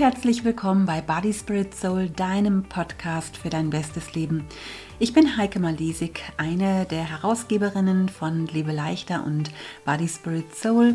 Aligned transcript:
herzlich 0.00 0.44
willkommen 0.44 0.86
bei 0.86 1.02
Body 1.02 1.30
Spirit 1.30 1.74
Soul, 1.74 2.08
deinem 2.08 2.62
Podcast 2.62 3.36
für 3.36 3.50
dein 3.50 3.68
bestes 3.68 4.14
Leben. 4.14 4.46
Ich 4.98 5.12
bin 5.12 5.36
Heike 5.36 5.60
Malisik, 5.60 6.22
eine 6.38 6.86
der 6.86 7.04
Herausgeberinnen 7.04 8.08
von 8.08 8.46
Lebe 8.46 8.72
leichter 8.72 9.22
und 9.26 9.50
Body 9.84 10.08
Spirit 10.08 10.56
Soul. 10.56 10.94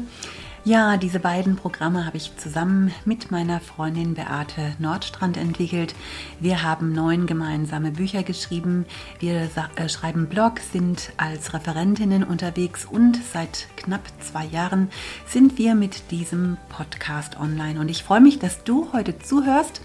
Ja, 0.67 0.97
diese 0.97 1.19
beiden 1.19 1.57
Programme 1.57 2.07
habe 2.07 2.17
ich 2.17 2.35
zusammen 2.37 2.91
mit 3.05 3.29
meiner 3.29 3.59
Freundin 3.59 4.15
Beate 4.15 4.73
Nordstrand 4.79 5.37
entwickelt. 5.37 5.93
Wir 6.39 6.63
haben 6.63 6.91
neun 6.91 7.27
gemeinsame 7.27 7.91
Bücher 7.91 8.23
geschrieben. 8.23 8.87
Wir 9.19 9.47
äh, 9.75 9.87
schreiben 9.89 10.25
Blog, 10.25 10.53
sind 10.59 11.13
als 11.17 11.53
Referentinnen 11.53 12.23
unterwegs 12.23 12.83
und 12.83 13.19
seit 13.31 13.67
knapp 13.75 14.01
zwei 14.19 14.43
Jahren 14.45 14.89
sind 15.27 15.59
wir 15.59 15.75
mit 15.75 16.09
diesem 16.09 16.57
Podcast 16.69 17.39
online. 17.39 17.79
Und 17.79 17.89
ich 17.89 18.01
freue 18.01 18.21
mich, 18.21 18.39
dass 18.39 18.63
du 18.63 18.91
heute 18.91 19.19
zuhörst. 19.19 19.81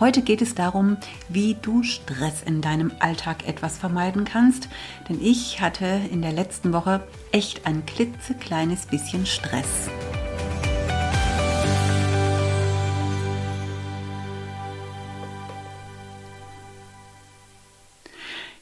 Heute 0.00 0.20
geht 0.20 0.42
es 0.42 0.56
darum, 0.56 0.96
wie 1.28 1.54
du 1.62 1.84
Stress 1.84 2.42
in 2.42 2.60
deinem 2.60 2.90
Alltag 2.98 3.46
etwas 3.46 3.78
vermeiden 3.78 4.24
kannst. 4.24 4.68
Denn 5.08 5.22
ich 5.22 5.60
hatte 5.60 6.00
in 6.10 6.22
der 6.22 6.32
letzten 6.32 6.72
Woche 6.72 7.06
echt 7.30 7.68
ein 7.68 7.86
klitzekleines 7.86 8.86
bisschen 8.86 9.26
Stress. 9.26 9.88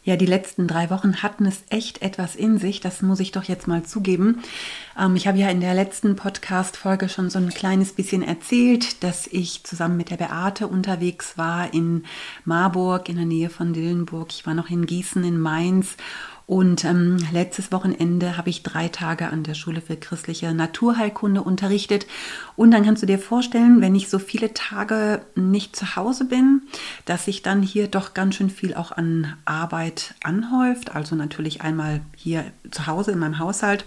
Ja, 0.05 0.16
die 0.16 0.27
letzten 0.27 0.66
drei 0.66 0.91
Wochen 0.91 1.23
hatten 1.23 1.47
es 1.47 1.62
echt 1.70 2.02
etwas 2.02 2.34
in 2.34 2.59
sich, 2.59 2.80
das 2.80 3.02
muss 3.02 3.20
ich 3.20 3.30
doch 3.30 3.45
jetzt 3.45 3.69
mal 3.69 3.84
zugeben. 3.84 4.43
Ähm, 4.99 5.15
ich 5.15 5.29
habe 5.29 5.38
ja 5.38 5.49
in 5.49 5.60
der 5.60 5.74
letzten 5.74 6.16
Podcast-Folge 6.16 7.09
schon 7.09 7.30
so 7.30 7.38
ein 7.38 7.51
kleines 7.51 7.93
bisschen 7.93 8.24
erzählt, 8.24 9.04
dass 9.04 9.29
ich 9.29 9.62
zusammen 9.62 9.96
mit 9.96 10.10
der 10.10 10.16
Beate 10.16 10.66
unterwegs 10.66 11.38
war 11.38 11.73
in 11.73 12.04
Marburg 12.45 13.09
in 13.09 13.15
der 13.15 13.27
Nähe 13.27 13.49
von 13.49 13.73
Dillenburg. 13.73 14.32
Ich 14.32 14.45
war 14.45 14.54
noch 14.54 14.71
in 14.71 14.87
Gießen, 14.87 15.23
in 15.23 15.38
Mainz 15.38 15.96
und 16.46 16.85
ähm, 16.85 17.18
letztes 17.32 17.73
Wochenende 17.73 18.37
habe 18.37 18.51
ich 18.51 18.62
drei 18.62 18.88
Tage 18.88 19.29
an 19.29 19.43
der 19.43 19.54
Schule 19.54 19.80
für 19.80 19.96
christliche 19.96 20.52
Naturheilkunde 20.52 21.43
unterrichtet. 21.43 22.07
Und 22.57 22.73
dann 22.73 22.84
kannst 22.84 23.02
du 23.02 23.07
dir 23.07 23.18
vorstellen, 23.18 23.80
wenn 23.80 23.95
ich 23.95 24.09
so 24.09 24.18
viele 24.18 24.52
Tage 24.52 25.23
nicht 25.34 25.76
zu 25.76 25.96
Hause 25.96 26.24
bin, 26.24 26.62
dass 27.04 27.26
sich 27.26 27.43
dann 27.43 27.62
hier 27.62 27.88
doch 27.88 28.15
ganz 28.15 28.34
schön 28.34 28.51
viel 28.51 28.74
auch 28.74 28.93
an 28.93 29.37
Arbeit 29.45 30.15
anhäuft. 30.23 30.95
Also 30.95 31.15
natürlich 31.15 31.62
einmal 31.62 32.01
hier 32.16 32.45
zu 32.71 32.87
Hause 32.87 33.12
in 33.12 33.18
meinem 33.18 33.38
Haushalt 33.38 33.84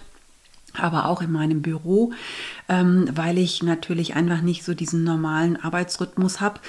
aber 0.78 1.06
auch 1.06 1.22
in 1.22 1.32
meinem 1.32 1.62
Büro, 1.62 2.12
ähm, 2.68 3.08
weil 3.10 3.38
ich 3.38 3.62
natürlich 3.62 4.14
einfach 4.14 4.42
nicht 4.42 4.62
so 4.62 4.74
diesen 4.74 5.04
normalen 5.04 5.56
Arbeitsrhythmus 5.56 6.42
habe, 6.42 6.60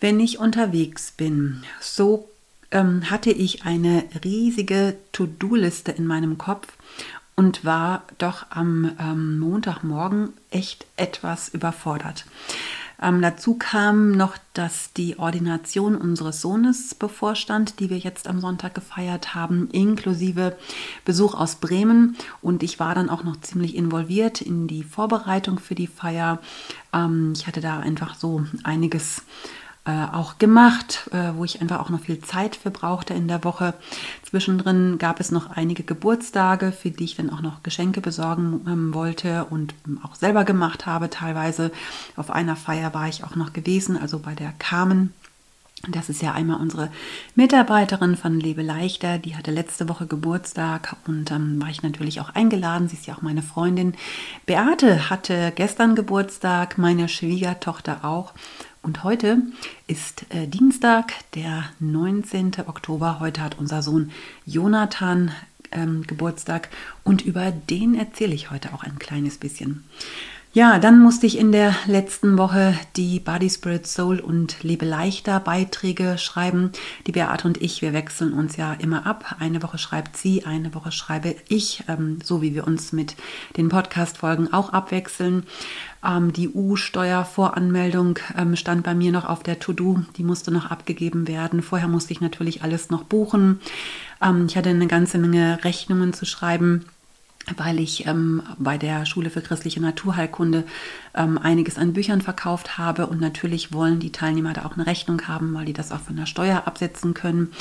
wenn 0.00 0.18
ich 0.18 0.40
unterwegs 0.40 1.12
bin. 1.12 1.62
So 1.80 2.28
ähm, 2.72 3.10
hatte 3.10 3.30
ich 3.30 3.64
eine 3.64 4.04
riesige 4.24 4.96
To-Do-Liste 5.12 5.92
in 5.92 6.06
meinem 6.06 6.38
Kopf 6.38 6.66
und 7.36 7.64
war 7.64 8.02
doch 8.18 8.46
am 8.50 8.92
ähm, 8.98 9.38
Montagmorgen 9.38 10.32
echt 10.50 10.86
etwas 10.96 11.48
überfordert. 11.48 12.24
Ähm, 13.00 13.20
dazu 13.20 13.54
kam 13.54 14.12
noch, 14.12 14.36
dass 14.54 14.92
die 14.92 15.18
Ordination 15.18 15.96
unseres 15.96 16.40
Sohnes 16.40 16.94
bevorstand, 16.94 17.80
die 17.80 17.90
wir 17.90 17.98
jetzt 17.98 18.28
am 18.28 18.40
Sonntag 18.40 18.74
gefeiert 18.74 19.34
haben, 19.34 19.68
inklusive 19.72 20.56
Besuch 21.04 21.34
aus 21.34 21.56
Bremen. 21.56 22.16
Und 22.42 22.62
ich 22.62 22.78
war 22.78 22.94
dann 22.94 23.10
auch 23.10 23.24
noch 23.24 23.40
ziemlich 23.40 23.74
involviert 23.74 24.40
in 24.40 24.68
die 24.68 24.84
Vorbereitung 24.84 25.58
für 25.58 25.74
die 25.74 25.88
Feier. 25.88 26.38
Ähm, 26.92 27.32
ich 27.34 27.48
hatte 27.48 27.60
da 27.60 27.80
einfach 27.80 28.14
so 28.14 28.44
einiges 28.62 29.22
äh, 29.84 30.06
auch 30.12 30.38
gemacht, 30.38 31.10
äh, 31.12 31.32
wo 31.34 31.44
ich 31.44 31.60
einfach 31.60 31.80
auch 31.80 31.88
noch 31.88 32.00
viel 32.00 32.20
Zeit 32.20 32.54
für 32.54 32.70
brauchte 32.70 33.14
in 33.14 33.26
der 33.26 33.42
Woche. 33.42 33.74
Zwischendrin 34.22 34.96
gab 34.98 35.18
es 35.18 35.32
noch 35.32 35.50
einige 35.50 35.82
Geburtstage, 35.82 36.70
für 36.70 36.90
die 36.90 37.04
ich 37.04 37.16
dann 37.16 37.30
auch 37.30 37.40
noch 37.40 37.64
Geschenke 37.64 38.00
besorgen 38.00 38.64
ähm, 38.68 38.94
wollte 38.94 39.46
und 39.46 39.74
auch 40.04 40.14
selber 40.14 40.44
gemacht 40.44 40.86
habe. 40.86 41.10
Teilweise 41.10 41.72
auf 42.14 42.30
einer 42.30 42.54
Feier 42.54 42.94
war 42.94 43.08
ich 43.08 43.24
auch 43.24 43.34
noch 43.34 43.52
gewesen, 43.52 43.96
also 43.96 44.20
bei 44.20 44.34
der 44.34 44.52
Carmen. 44.52 45.12
Das 45.88 46.08
ist 46.08 46.22
ja 46.22 46.32
einmal 46.32 46.60
unsere 46.60 46.92
Mitarbeiterin 47.34 48.16
von 48.16 48.38
Lebe 48.38 48.62
Leichter, 48.62 49.18
die 49.18 49.34
hatte 49.34 49.50
letzte 49.50 49.88
Woche 49.88 50.06
Geburtstag 50.06 50.94
und 51.08 51.32
dann 51.32 51.54
ähm, 51.54 51.62
war 51.62 51.70
ich 51.70 51.82
natürlich 51.82 52.20
auch 52.20 52.30
eingeladen. 52.30 52.88
Sie 52.88 52.94
ist 52.94 53.06
ja 53.06 53.14
auch 53.16 53.22
meine 53.22 53.42
Freundin. 53.42 53.94
Beate 54.46 55.10
hatte 55.10 55.52
gestern 55.56 55.96
Geburtstag, 55.96 56.78
meine 56.78 57.08
Schwiegertochter 57.08 58.04
auch. 58.04 58.32
Und 58.82 59.04
heute 59.04 59.38
ist 59.86 60.26
äh, 60.30 60.48
Dienstag, 60.48 61.12
der 61.36 61.66
19. 61.78 62.54
Oktober. 62.66 63.20
Heute 63.20 63.40
hat 63.40 63.56
unser 63.58 63.80
Sohn 63.80 64.10
Jonathan 64.44 65.30
ähm, 65.70 66.02
Geburtstag 66.04 66.68
und 67.04 67.22
über 67.22 67.52
den 67.52 67.94
erzähle 67.94 68.34
ich 68.34 68.50
heute 68.50 68.74
auch 68.74 68.82
ein 68.82 68.98
kleines 68.98 69.38
bisschen. 69.38 69.84
Ja, 70.54 70.78
dann 70.78 71.00
musste 71.00 71.26
ich 71.26 71.38
in 71.38 71.50
der 71.50 71.74
letzten 71.86 72.36
Woche 72.36 72.74
die 72.96 73.20
Body 73.20 73.48
Spirit 73.48 73.86
Soul 73.86 74.20
und 74.20 74.62
Lebe 74.62 74.84
leichter 74.84 75.40
Beiträge 75.40 76.18
schreiben. 76.18 76.72
Die 77.06 77.12
Beate 77.12 77.48
und 77.48 77.62
ich, 77.62 77.80
wir 77.80 77.94
wechseln 77.94 78.34
uns 78.34 78.58
ja 78.58 78.74
immer 78.74 79.06
ab. 79.06 79.36
Eine 79.38 79.62
Woche 79.62 79.78
schreibt 79.78 80.18
sie, 80.18 80.44
eine 80.44 80.74
Woche 80.74 80.92
schreibe 80.92 81.36
ich, 81.48 81.84
ähm, 81.88 82.18
so 82.22 82.42
wie 82.42 82.54
wir 82.54 82.66
uns 82.66 82.92
mit 82.92 83.16
den 83.56 83.70
Podcast-Folgen 83.70 84.52
auch 84.52 84.74
abwechseln. 84.74 85.44
Ähm, 86.04 86.32
die 86.32 86.48
U-Steuervoranmeldung 86.48 88.18
ähm, 88.36 88.56
stand 88.56 88.82
bei 88.82 88.94
mir 88.94 89.12
noch 89.12 89.24
auf 89.24 89.42
der 89.42 89.58
To-Do, 89.58 90.02
die 90.16 90.24
musste 90.24 90.50
noch 90.50 90.70
abgegeben 90.70 91.28
werden. 91.28 91.62
Vorher 91.62 91.88
musste 91.88 92.12
ich 92.12 92.20
natürlich 92.20 92.62
alles 92.62 92.90
noch 92.90 93.04
buchen. 93.04 93.60
Ähm, 94.20 94.46
ich 94.46 94.56
hatte 94.56 94.70
eine 94.70 94.86
ganze 94.86 95.18
Menge 95.18 95.62
Rechnungen 95.64 96.12
zu 96.12 96.26
schreiben 96.26 96.84
weil 97.56 97.80
ich 97.80 98.06
ähm, 98.06 98.42
bei 98.58 98.78
der 98.78 99.04
Schule 99.04 99.30
für 99.30 99.40
christliche 99.40 99.80
Naturheilkunde 99.80 100.64
ähm, 101.14 101.38
einiges 101.38 101.76
an 101.76 101.92
Büchern 101.92 102.20
verkauft 102.20 102.78
habe 102.78 103.06
und 103.06 103.20
natürlich 103.20 103.72
wollen 103.72 103.98
die 103.98 104.12
Teilnehmer 104.12 104.52
da 104.52 104.64
auch 104.64 104.74
eine 104.74 104.86
Rechnung 104.86 105.26
haben, 105.26 105.52
weil 105.54 105.64
die 105.64 105.72
das 105.72 105.92
auch 105.92 106.00
von 106.00 106.16
der 106.16 106.26
Steuer 106.26 106.62
absetzen 106.66 107.14
können. 107.14 107.52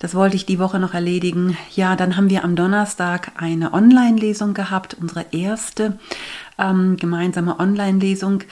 Das 0.00 0.14
wollte 0.14 0.36
ich 0.36 0.46
die 0.46 0.58
Woche 0.58 0.78
noch 0.78 0.94
erledigen. 0.94 1.56
Ja, 1.74 1.94
dann 1.94 2.16
haben 2.16 2.30
wir 2.30 2.44
am 2.44 2.56
Donnerstag 2.56 3.32
eine 3.36 3.72
Online-Lesung 3.72 4.54
gehabt, 4.54 4.96
unsere 5.00 5.26
erste 5.30 5.98
ähm, 6.58 6.96
gemeinsame 6.96 7.58
Online-Lesung 7.58 8.44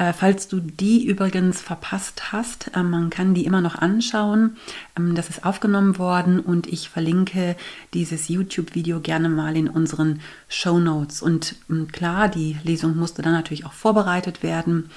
äh, 0.00 0.14
falls 0.14 0.48
du 0.48 0.60
die 0.60 1.04
übrigens 1.04 1.60
verpasst 1.60 2.32
hast, 2.32 2.70
äh, 2.74 2.82
man 2.82 3.10
kann 3.10 3.34
die 3.34 3.44
immer 3.44 3.60
noch 3.60 3.74
anschauen. 3.74 4.56
Ähm, 4.96 5.14
das 5.14 5.28
ist 5.28 5.44
aufgenommen 5.44 5.98
worden 5.98 6.40
und 6.40 6.66
ich 6.66 6.88
verlinke 6.88 7.54
dieses 7.92 8.28
YouTube-Video 8.28 9.00
gerne 9.00 9.28
mal 9.28 9.54
in 9.58 9.68
unseren 9.68 10.20
Show 10.48 10.78
Notes. 10.78 11.20
Und 11.20 11.56
ähm, 11.68 11.88
klar, 11.92 12.28
die 12.28 12.56
Lesung 12.64 12.96
musste 12.96 13.20
dann 13.20 13.34
natürlich 13.34 13.66
auch 13.66 13.74
vorbereitet 13.74 14.42
werden. 14.42 14.88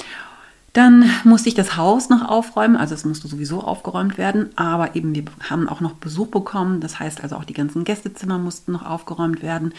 Dann 0.72 1.04
musste 1.26 1.50
ich 1.50 1.56
das 1.56 1.76
Haus 1.76 2.08
noch 2.08 2.30
aufräumen, 2.30 2.78
also 2.78 2.96
es 2.96 3.04
musste 3.04 3.28
sowieso 3.28 3.62
aufgeräumt 3.62 4.18
werden, 4.18 4.58
aber 4.58 4.96
eben 4.96 5.14
wir 5.14 5.26
haben 5.50 5.68
auch 5.68 5.82
noch 5.82 5.94
Besuch 5.94 6.28
bekommen, 6.28 6.80
das 6.80 6.98
heißt 6.98 7.22
also 7.22 7.36
auch 7.36 7.44
die 7.44 7.54
ganzen 7.54 7.84
Gästezimmer 7.84 8.40
mussten 8.40 8.72
noch 8.72 8.86
aufgeräumt 8.86 9.44
werden. 9.44 9.74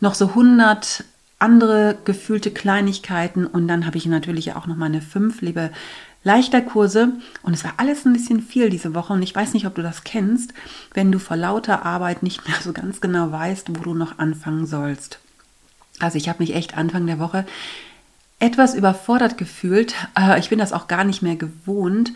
Noch 0.00 0.14
so 0.14 0.28
100 0.28 1.04
andere 1.38 1.98
gefühlte 2.04 2.50
Kleinigkeiten 2.50 3.46
und 3.46 3.68
dann 3.68 3.86
habe 3.86 3.98
ich 3.98 4.06
natürlich 4.06 4.54
auch 4.54 4.66
noch 4.66 4.76
meine 4.76 5.02
fünf 5.02 5.42
liebe 5.42 5.70
leichter 6.24 6.60
Kurse 6.60 7.12
und 7.42 7.54
es 7.54 7.62
war 7.62 7.74
alles 7.76 8.04
ein 8.04 8.12
bisschen 8.12 8.40
viel 8.40 8.68
diese 8.68 8.94
Woche 8.94 9.12
und 9.12 9.22
ich 9.22 9.34
weiß 9.34 9.54
nicht, 9.54 9.66
ob 9.66 9.74
du 9.74 9.82
das 9.82 10.02
kennst, 10.02 10.54
wenn 10.92 11.12
du 11.12 11.18
vor 11.18 11.36
lauter 11.36 11.84
Arbeit 11.84 12.22
nicht 12.22 12.48
mehr 12.48 12.56
so 12.60 12.72
ganz 12.72 13.00
genau 13.00 13.30
weißt, 13.30 13.68
wo 13.78 13.82
du 13.82 13.94
noch 13.94 14.18
anfangen 14.18 14.66
sollst. 14.66 15.20
Also 16.00 16.18
ich 16.18 16.28
habe 16.28 16.42
mich 16.42 16.54
echt 16.54 16.76
Anfang 16.76 17.06
der 17.06 17.18
Woche 17.18 17.46
etwas 18.38 18.74
überfordert 18.74 19.38
gefühlt. 19.38 19.94
Äh, 20.18 20.38
ich 20.38 20.48
bin 20.50 20.58
das 20.58 20.72
auch 20.72 20.88
gar 20.88 21.04
nicht 21.04 21.22
mehr 21.22 21.36
gewohnt 21.36 22.12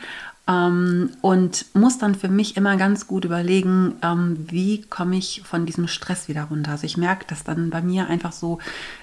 ähm, 0.49 1.11
und 1.21 1.67
muss 1.75 1.99
dann 1.99 2.15
für 2.15 2.29
mich 2.29 2.57
immer 2.57 2.77
ganz 2.77 3.07
gut 3.07 3.25
überlegen, 3.25 3.95
ähm, 4.03 4.45
wie 4.51 4.83
komme 4.83 5.17
ich 5.17 5.43
von 5.45 5.67
diesem 5.67 5.87
Stress 5.87 6.29
wieder 6.29 6.45
runter. 6.45 6.73
Also 6.73 6.85
ich 6.85 6.97
merke, 6.97 7.27
dass 7.27 7.45
dann 7.45 7.71
bei 7.71 7.81
mir 7.81 8.09
einfach 8.09 8.33
so 8.33 8.59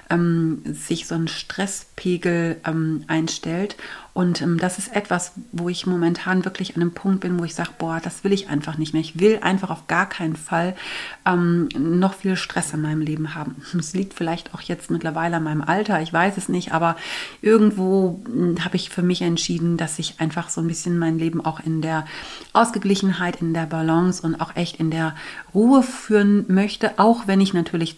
ähm, 0.09 0.61
sich 0.65 1.07
so 1.07 1.15
ein 1.15 1.27
Stresspegel 1.27 2.57
ähm, 2.65 3.03
einstellt. 3.07 3.75
Und 4.13 4.41
ähm, 4.41 4.57
das 4.57 4.79
ist 4.79 4.95
etwas, 4.95 5.33
wo 5.51 5.69
ich 5.69 5.85
momentan 5.85 6.43
wirklich 6.43 6.75
an 6.75 6.81
einem 6.81 6.91
Punkt 6.91 7.19
bin, 7.19 7.37
wo 7.37 7.43
ich 7.43 7.53
sage, 7.53 7.69
boah, 7.77 7.99
das 8.03 8.23
will 8.23 8.33
ich 8.33 8.49
einfach 8.49 8.79
nicht 8.79 8.93
mehr. 8.93 9.01
Ich 9.01 9.19
will 9.19 9.39
einfach 9.43 9.69
auf 9.69 9.85
gar 9.85 10.09
keinen 10.09 10.35
Fall 10.35 10.75
ähm, 11.23 11.69
noch 11.77 12.15
viel 12.15 12.35
Stress 12.35 12.73
in 12.73 12.81
meinem 12.81 13.01
Leben 13.01 13.35
haben. 13.35 13.61
Es 13.77 13.93
liegt 13.93 14.15
vielleicht 14.15 14.55
auch 14.55 14.61
jetzt 14.61 14.89
mittlerweile 14.89 15.37
an 15.37 15.43
meinem 15.43 15.61
Alter, 15.61 16.01
ich 16.01 16.11
weiß 16.11 16.37
es 16.37 16.49
nicht, 16.49 16.73
aber 16.73 16.95
irgendwo 17.43 18.19
hm, 18.25 18.65
habe 18.65 18.75
ich 18.75 18.89
für 18.89 19.03
mich 19.03 19.21
entschieden, 19.21 19.77
dass 19.77 19.99
ich 19.99 20.19
einfach 20.19 20.49
so 20.49 20.61
ein 20.61 20.67
bisschen 20.67 20.97
mein 20.97 21.19
Leben 21.19 21.45
auch 21.45 21.59
in 21.59 21.83
der 21.83 22.07
Ausgeglichenheit, 22.53 23.41
in 23.41 23.53
der 23.53 23.67
Balance 23.67 24.25
und 24.25 24.41
auch 24.41 24.55
echt 24.55 24.77
in 24.77 24.89
der 24.89 25.15
Ruhe 25.53 25.83
führen 25.83 26.45
möchte, 26.47 26.97
auch 26.97 27.27
wenn 27.27 27.39
ich 27.39 27.53
natürlich 27.53 27.97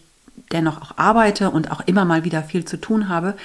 dennoch 0.51 0.81
auch 0.81 0.97
arbeite 0.97 1.51
und 1.51 1.71
auch 1.71 1.81
immer 1.81 2.05
mal 2.05 2.23
wieder 2.23 2.43
viel 2.43 2.65
zu 2.65 2.77
tun 2.77 3.09
habe. 3.09 3.35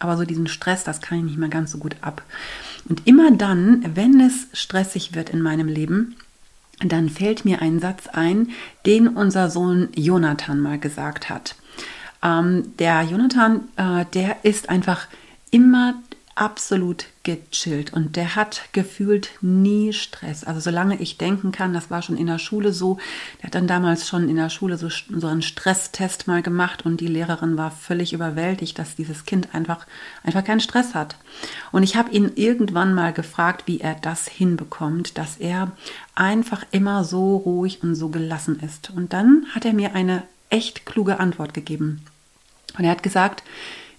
Aber 0.00 0.16
so 0.16 0.24
diesen 0.24 0.46
Stress, 0.46 0.84
das 0.84 1.00
kann 1.00 1.18
ich 1.18 1.24
nicht 1.24 1.38
mehr 1.38 1.48
ganz 1.48 1.72
so 1.72 1.78
gut 1.78 1.96
ab. 2.00 2.22
Und 2.88 3.06
immer 3.06 3.30
dann, 3.30 3.84
wenn 3.94 4.20
es 4.20 4.48
stressig 4.52 5.14
wird 5.14 5.30
in 5.30 5.40
meinem 5.40 5.68
Leben, 5.68 6.16
dann 6.80 7.08
fällt 7.08 7.44
mir 7.44 7.62
ein 7.62 7.80
Satz 7.80 8.08
ein, 8.08 8.50
den 8.84 9.08
unser 9.08 9.50
Sohn 9.50 9.88
Jonathan 9.94 10.60
mal 10.60 10.78
gesagt 10.78 11.30
hat. 11.30 11.54
Ähm, 12.22 12.74
der 12.78 13.02
Jonathan, 13.02 13.68
äh, 13.76 14.04
der 14.12 14.44
ist 14.44 14.68
einfach 14.68 15.06
immer 15.50 15.94
absolut 16.36 17.06
gechillt 17.22 17.92
und 17.92 18.16
der 18.16 18.34
hat 18.34 18.62
gefühlt 18.72 19.30
nie 19.40 19.92
Stress. 19.92 20.44
Also 20.44 20.60
solange 20.60 21.00
ich 21.00 21.16
denken 21.16 21.52
kann, 21.52 21.72
das 21.72 21.90
war 21.90 22.02
schon 22.02 22.16
in 22.16 22.26
der 22.26 22.38
Schule 22.38 22.72
so. 22.72 22.98
Der 23.38 23.46
hat 23.46 23.54
dann 23.54 23.66
damals 23.66 24.08
schon 24.08 24.28
in 24.28 24.36
der 24.36 24.50
Schule 24.50 24.76
so, 24.76 24.88
so 24.88 25.26
einen 25.26 25.42
Stresstest 25.42 26.26
mal 26.26 26.42
gemacht 26.42 26.84
und 26.84 27.00
die 27.00 27.06
Lehrerin 27.06 27.56
war 27.56 27.70
völlig 27.70 28.12
überwältigt, 28.12 28.78
dass 28.78 28.96
dieses 28.96 29.24
Kind 29.24 29.54
einfach, 29.54 29.86
einfach 30.22 30.44
keinen 30.44 30.60
Stress 30.60 30.94
hat. 30.94 31.16
Und 31.72 31.82
ich 31.82 31.96
habe 31.96 32.10
ihn 32.10 32.32
irgendwann 32.34 32.94
mal 32.94 33.12
gefragt, 33.12 33.62
wie 33.66 33.80
er 33.80 33.94
das 33.94 34.28
hinbekommt, 34.28 35.16
dass 35.16 35.36
er 35.36 35.72
einfach 36.14 36.64
immer 36.72 37.04
so 37.04 37.36
ruhig 37.36 37.82
und 37.82 37.94
so 37.94 38.08
gelassen 38.08 38.60
ist. 38.60 38.90
Und 38.90 39.12
dann 39.12 39.46
hat 39.54 39.64
er 39.64 39.72
mir 39.72 39.94
eine 39.94 40.24
echt 40.50 40.84
kluge 40.84 41.20
Antwort 41.20 41.54
gegeben. 41.54 42.04
Und 42.76 42.84
er 42.84 42.90
hat 42.90 43.02
gesagt, 43.02 43.44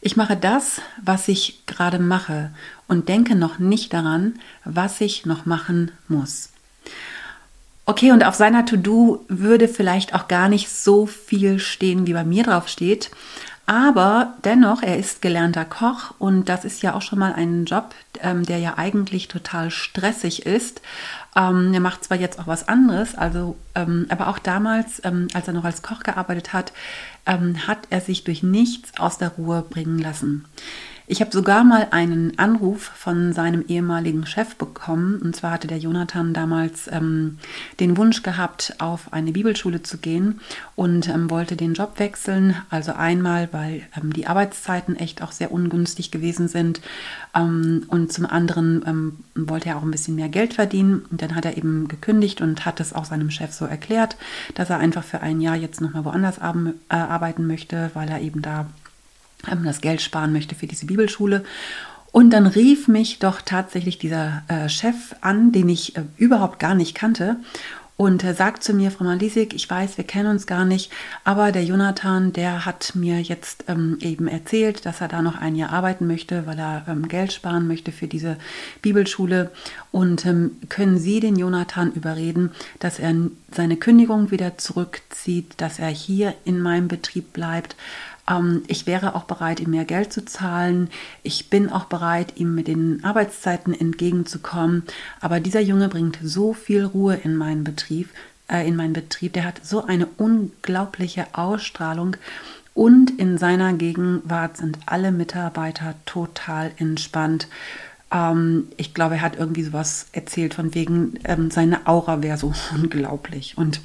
ich 0.05 0.15
mache 0.15 0.37
das, 0.37 0.81
was 1.03 1.27
ich 1.27 1.65
gerade 1.65 1.97
mache 1.97 2.51
und 2.87 3.09
denke 3.09 3.35
noch 3.35 3.57
nicht 3.57 3.91
daran, 3.91 4.39
was 4.63 5.01
ich 5.01 5.25
noch 5.25 5.47
machen 5.47 5.91
muss. 6.07 6.49
Okay, 7.87 8.11
und 8.11 8.23
auf 8.23 8.35
seiner 8.35 8.67
To-Do 8.67 9.25
würde 9.29 9.67
vielleicht 9.67 10.13
auch 10.13 10.27
gar 10.27 10.47
nicht 10.47 10.69
so 10.69 11.07
viel 11.07 11.57
stehen, 11.57 12.05
wie 12.05 12.13
bei 12.13 12.23
mir 12.23 12.43
drauf 12.43 12.67
steht. 12.67 13.09
Aber 13.65 14.35
dennoch, 14.43 14.83
er 14.83 14.99
ist 14.99 15.23
gelernter 15.23 15.65
Koch 15.65 16.13
und 16.19 16.49
das 16.49 16.65
ist 16.65 16.83
ja 16.83 16.93
auch 16.93 17.01
schon 17.01 17.17
mal 17.17 17.33
ein 17.33 17.65
Job, 17.65 17.95
ähm, 18.21 18.45
der 18.45 18.59
ja 18.59 18.77
eigentlich 18.77 19.27
total 19.27 19.71
stressig 19.71 20.45
ist. 20.45 20.81
Ähm, 21.35 21.73
er 21.73 21.79
macht 21.79 22.03
zwar 22.03 22.17
jetzt 22.17 22.37
auch 22.39 22.45
was 22.45 22.67
anderes, 22.67 23.15
also, 23.15 23.55
ähm, 23.73 24.05
aber 24.09 24.27
auch 24.27 24.37
damals, 24.37 25.01
ähm, 25.03 25.29
als 25.33 25.47
er 25.47 25.55
noch 25.55 25.65
als 25.65 25.81
Koch 25.81 26.03
gearbeitet 26.03 26.53
hat, 26.53 26.73
ähm, 27.25 27.67
hat 27.67 27.87
er 27.89 28.01
sich 28.01 28.23
durch 28.23 28.43
nichts 28.43 28.97
aus 28.99 29.17
der 29.17 29.29
Ruhe 29.29 29.65
bringen 29.67 29.99
lassen. 29.99 30.45
Ich 31.07 31.21
habe 31.21 31.31
sogar 31.31 31.63
mal 31.63 31.89
einen 31.91 32.39
Anruf 32.39 32.81
von 32.81 33.31
seinem 33.31 33.63
ehemaligen 33.67 34.25
Chef 34.25 34.55
bekommen. 34.55 35.21
Und 35.21 35.35
zwar 35.35 35.51
hatte 35.51 35.67
der 35.67 35.77
Jonathan 35.77 36.33
damals 36.33 36.89
ähm, 36.91 37.37
den 37.79 37.95
Wunsch 37.97 38.23
gehabt, 38.23 38.73
auf 38.79 39.13
eine 39.13 39.31
Bibelschule 39.31 39.83
zu 39.83 39.99
gehen 39.99 40.41
und 40.75 41.07
ähm, 41.07 41.29
wollte 41.29 41.55
den 41.55 41.75
Job 41.75 41.99
wechseln. 41.99 42.55
Also 42.71 42.93
einmal, 42.93 43.49
weil 43.51 43.83
ähm, 43.95 44.13
die 44.13 44.25
Arbeitszeiten 44.25 44.95
echt 44.95 45.21
auch 45.21 45.31
sehr 45.31 45.51
ungünstig 45.51 46.09
gewesen 46.09 46.47
sind. 46.47 46.81
Ähm, 47.35 47.83
und 47.87 48.11
zum 48.11 48.25
anderen 48.25 48.83
ähm, 48.87 49.17
wollte 49.35 49.69
er 49.69 49.77
auch 49.77 49.83
ein 49.83 49.91
bisschen 49.91 50.15
mehr 50.15 50.29
Geld 50.29 50.55
verdienen. 50.55 51.05
Und 51.11 51.21
dann 51.21 51.35
hat 51.35 51.45
er 51.45 51.55
eben 51.55 51.87
gekündigt 51.87 52.41
und 52.41 52.65
hat 52.65 52.79
es 52.79 52.93
auch 52.93 53.05
seinem 53.05 53.29
Chef 53.29 53.53
so 53.53 53.65
erklärt, 53.65 54.17
dass 54.55 54.71
er 54.71 54.79
einfach 54.79 55.03
für 55.03 55.21
ein 55.21 55.39
Jahr 55.39 55.55
jetzt 55.55 55.81
nochmal 55.81 56.05
woanders 56.05 56.39
äh, 56.39 56.95
arbeiten 56.95 57.45
möchte, 57.45 57.91
weil 57.93 58.09
er 58.09 58.21
eben 58.21 58.41
da 58.41 58.65
das 59.63 59.81
Geld 59.81 60.01
sparen 60.01 60.33
möchte 60.33 60.55
für 60.55 60.67
diese 60.67 60.85
Bibelschule. 60.85 61.43
Und 62.11 62.29
dann 62.29 62.47
rief 62.47 62.87
mich 62.87 63.19
doch 63.19 63.41
tatsächlich 63.41 63.97
dieser 63.97 64.43
äh, 64.47 64.69
Chef 64.69 65.15
an, 65.21 65.51
den 65.51 65.67
ich 65.67 65.97
äh, 65.97 66.03
überhaupt 66.17 66.59
gar 66.59 66.73
nicht 66.73 66.95
kannte 66.95 67.37
und 67.97 68.23
äh, 68.23 68.33
sagt 68.33 68.63
zu 68.63 68.73
mir, 68.73 68.91
Frau 68.91 69.05
Malisik, 69.05 69.53
ich 69.53 69.69
weiß, 69.69 69.97
wir 69.97 70.05
kennen 70.05 70.29
uns 70.29 70.47
gar 70.47 70.65
nicht, 70.65 70.91
aber 71.23 71.51
der 71.51 71.63
Jonathan, 71.63 72.33
der 72.33 72.65
hat 72.65 72.93
mir 72.95 73.21
jetzt 73.21 73.65
ähm, 73.67 73.97
eben 74.01 74.27
erzählt, 74.27 74.85
dass 74.85 75.01
er 75.01 75.07
da 75.07 75.21
noch 75.21 75.37
ein 75.37 75.55
Jahr 75.55 75.71
arbeiten 75.71 76.07
möchte, 76.07 76.45
weil 76.45 76.59
er 76.59 76.85
ähm, 76.87 77.07
Geld 77.07 77.31
sparen 77.31 77.67
möchte 77.67 77.91
für 77.91 78.07
diese 78.07 78.37
Bibelschule. 78.81 79.51
Und 79.91 80.25
ähm, 80.25 80.57
können 80.67 80.97
Sie 80.97 81.19
den 81.21 81.37
Jonathan 81.37 81.91
überreden, 81.93 82.51
dass 82.79 82.99
er 82.99 83.13
seine 83.51 83.77
Kündigung 83.77 84.31
wieder 84.31 84.57
zurückzieht, 84.57 85.53
dass 85.57 85.79
er 85.79 85.89
hier 85.89 86.33
in 86.43 86.59
meinem 86.59 86.89
Betrieb 86.89 87.31
bleibt? 87.31 87.77
Ähm, 88.29 88.63
ich 88.67 88.87
wäre 88.87 89.15
auch 89.15 89.23
bereit, 89.23 89.59
ihm 89.59 89.71
mehr 89.71 89.85
Geld 89.85 90.13
zu 90.13 90.25
zahlen. 90.25 90.89
Ich 91.23 91.49
bin 91.49 91.69
auch 91.69 91.85
bereit, 91.85 92.33
ihm 92.35 92.55
mit 92.55 92.67
den 92.67 93.03
Arbeitszeiten 93.03 93.73
entgegenzukommen. 93.73 94.83
Aber 95.21 95.39
dieser 95.39 95.61
Junge 95.61 95.89
bringt 95.89 96.19
so 96.23 96.53
viel 96.53 96.85
Ruhe 96.85 97.15
in 97.15 97.35
meinen 97.35 97.63
Betrieb, 97.63 98.09
äh, 98.47 98.67
in 98.67 98.75
meinen 98.75 98.93
Betrieb. 98.93 99.33
Der 99.33 99.45
hat 99.45 99.65
so 99.65 99.85
eine 99.85 100.07
unglaubliche 100.17 101.27
Ausstrahlung. 101.33 102.17
Und 102.73 103.11
in 103.19 103.37
seiner 103.37 103.73
Gegenwart 103.73 104.57
sind 104.57 104.79
alle 104.85 105.11
Mitarbeiter 105.11 105.95
total 106.05 106.71
entspannt. 106.77 107.47
Ähm, 108.11 108.67
ich 108.77 108.93
glaube, 108.93 109.15
er 109.15 109.21
hat 109.21 109.37
irgendwie 109.37 109.63
sowas 109.63 110.07
erzählt 110.11 110.53
von 110.53 110.75
wegen, 110.75 111.19
ähm, 111.23 111.51
seine 111.51 111.87
Aura 111.87 112.21
wäre 112.21 112.37
so 112.37 112.53
unglaublich. 112.75 113.57
Und 113.57 113.81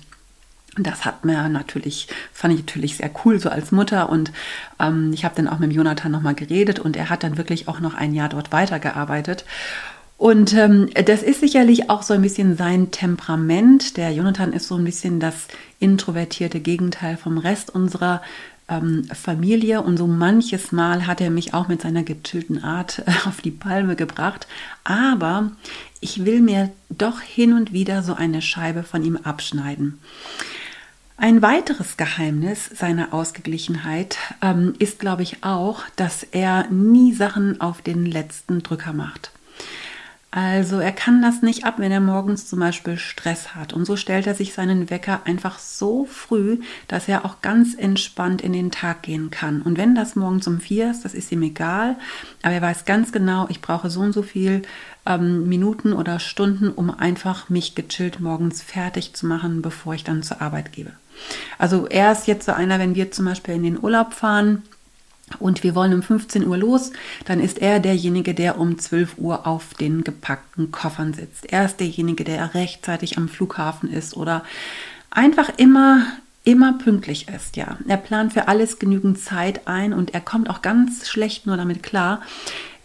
das 0.76 1.04
hat 1.04 1.24
mir 1.24 1.48
natürlich, 1.48 2.08
fand 2.32 2.54
ich 2.54 2.60
natürlich 2.60 2.96
sehr 2.96 3.10
cool, 3.24 3.40
so 3.40 3.48
als 3.48 3.72
Mutter. 3.72 4.08
Und 4.08 4.32
ähm, 4.78 5.12
ich 5.12 5.24
habe 5.24 5.34
dann 5.34 5.48
auch 5.48 5.58
mit 5.58 5.72
Jonathan 5.72 6.12
nochmal 6.12 6.34
geredet 6.34 6.78
und 6.78 6.96
er 6.96 7.10
hat 7.10 7.24
dann 7.24 7.36
wirklich 7.36 7.68
auch 7.68 7.80
noch 7.80 7.94
ein 7.94 8.14
Jahr 8.14 8.28
dort 8.28 8.52
weitergearbeitet. 8.52 9.44
Und 10.16 10.52
ähm, 10.52 10.90
das 11.06 11.22
ist 11.22 11.40
sicherlich 11.40 11.88
auch 11.88 12.02
so 12.02 12.12
ein 12.12 12.20
bisschen 12.20 12.54
sein 12.56 12.90
Temperament. 12.90 13.96
Der 13.96 14.12
Jonathan 14.12 14.52
ist 14.52 14.68
so 14.68 14.76
ein 14.76 14.84
bisschen 14.84 15.18
das 15.18 15.48
introvertierte 15.78 16.60
Gegenteil 16.60 17.16
vom 17.16 17.38
Rest 17.38 17.70
unserer 17.70 18.20
ähm, 18.68 19.04
Familie. 19.14 19.80
Und 19.80 19.96
so 19.96 20.06
manches 20.06 20.72
Mal 20.72 21.06
hat 21.06 21.22
er 21.22 21.30
mich 21.30 21.54
auch 21.54 21.68
mit 21.68 21.80
seiner 21.80 22.02
gechillten 22.02 22.62
Art 22.62 23.02
äh, 23.06 23.12
auf 23.28 23.40
die 23.40 23.50
Palme 23.50 23.96
gebracht. 23.96 24.46
Aber 24.84 25.52
ich 26.00 26.26
will 26.26 26.40
mir 26.40 26.70
doch 26.90 27.20
hin 27.20 27.54
und 27.54 27.72
wieder 27.72 28.02
so 28.02 28.14
eine 28.14 28.42
Scheibe 28.42 28.82
von 28.82 29.02
ihm 29.02 29.16
abschneiden. 29.16 30.00
Ein 31.22 31.42
weiteres 31.42 31.98
Geheimnis 31.98 32.64
seiner 32.64 33.12
Ausgeglichenheit 33.12 34.16
ähm, 34.40 34.72
ist, 34.78 35.00
glaube 35.00 35.22
ich, 35.22 35.44
auch, 35.44 35.82
dass 35.96 36.22
er 36.22 36.66
nie 36.70 37.12
Sachen 37.12 37.60
auf 37.60 37.82
den 37.82 38.06
letzten 38.06 38.62
Drücker 38.62 38.94
macht. 38.94 39.30
Also 40.30 40.78
er 40.78 40.92
kann 40.92 41.20
das 41.20 41.42
nicht 41.42 41.66
ab, 41.66 41.74
wenn 41.76 41.92
er 41.92 42.00
morgens 42.00 42.46
zum 42.46 42.60
Beispiel 42.60 42.96
Stress 42.96 43.54
hat. 43.54 43.74
Und 43.74 43.84
so 43.84 43.96
stellt 43.96 44.26
er 44.26 44.34
sich 44.34 44.54
seinen 44.54 44.88
Wecker 44.88 45.20
einfach 45.26 45.58
so 45.58 46.06
früh, 46.06 46.60
dass 46.88 47.06
er 47.06 47.26
auch 47.26 47.42
ganz 47.42 47.74
entspannt 47.74 48.40
in 48.40 48.54
den 48.54 48.70
Tag 48.70 49.02
gehen 49.02 49.30
kann. 49.30 49.60
Und 49.60 49.76
wenn 49.76 49.94
das 49.94 50.16
morgens 50.16 50.46
um 50.46 50.58
vier 50.58 50.90
ist, 50.90 51.04
das 51.04 51.12
ist 51.12 51.30
ihm 51.32 51.42
egal. 51.42 51.96
Aber 52.42 52.54
er 52.54 52.62
weiß 52.62 52.86
ganz 52.86 53.12
genau, 53.12 53.46
ich 53.50 53.60
brauche 53.60 53.90
so 53.90 54.00
und 54.00 54.12
so 54.12 54.22
viel 54.22 54.62
ähm, 55.04 55.46
Minuten 55.50 55.92
oder 55.92 56.18
Stunden, 56.18 56.70
um 56.70 56.88
einfach 56.88 57.50
mich 57.50 57.74
gechillt 57.74 58.20
morgens 58.20 58.62
fertig 58.62 59.12
zu 59.12 59.26
machen, 59.26 59.60
bevor 59.60 59.92
ich 59.92 60.04
dann 60.04 60.22
zur 60.22 60.40
Arbeit 60.40 60.72
gebe. 60.72 60.92
Also 61.58 61.86
er 61.86 62.12
ist 62.12 62.26
jetzt 62.26 62.46
so 62.46 62.52
einer, 62.52 62.78
wenn 62.78 62.94
wir 62.94 63.10
zum 63.10 63.24
Beispiel 63.24 63.54
in 63.54 63.62
den 63.62 63.82
Urlaub 63.82 64.14
fahren, 64.14 64.62
und 65.38 65.62
wir 65.62 65.74
wollen 65.74 65.94
um 65.94 66.02
15 66.02 66.46
Uhr 66.46 66.56
los, 66.56 66.90
dann 67.24 67.38
ist 67.38 67.58
er 67.58 67.78
derjenige, 67.78 68.34
der 68.34 68.58
um 68.58 68.78
12 68.78 69.18
Uhr 69.18 69.46
auf 69.46 69.74
den 69.74 70.02
gepackten 70.02 70.72
Koffern 70.72 71.14
sitzt. 71.14 71.52
Er 71.52 71.64
ist 71.66 71.78
derjenige, 71.78 72.24
der 72.24 72.54
rechtzeitig 72.54 73.16
am 73.16 73.28
Flughafen 73.28 73.92
ist 73.92 74.16
oder 74.16 74.42
einfach 75.10 75.50
immer 75.56 76.04
immer 76.42 76.78
pünktlich 76.78 77.28
ist, 77.28 77.56
ja. 77.56 77.76
Er 77.86 77.98
plant 77.98 78.32
für 78.32 78.48
alles 78.48 78.78
genügend 78.78 79.18
Zeit 79.18 79.66
ein 79.68 79.92
und 79.92 80.14
er 80.14 80.22
kommt 80.22 80.48
auch 80.48 80.62
ganz 80.62 81.06
schlecht 81.06 81.46
nur 81.46 81.58
damit 81.58 81.82
klar, 81.82 82.22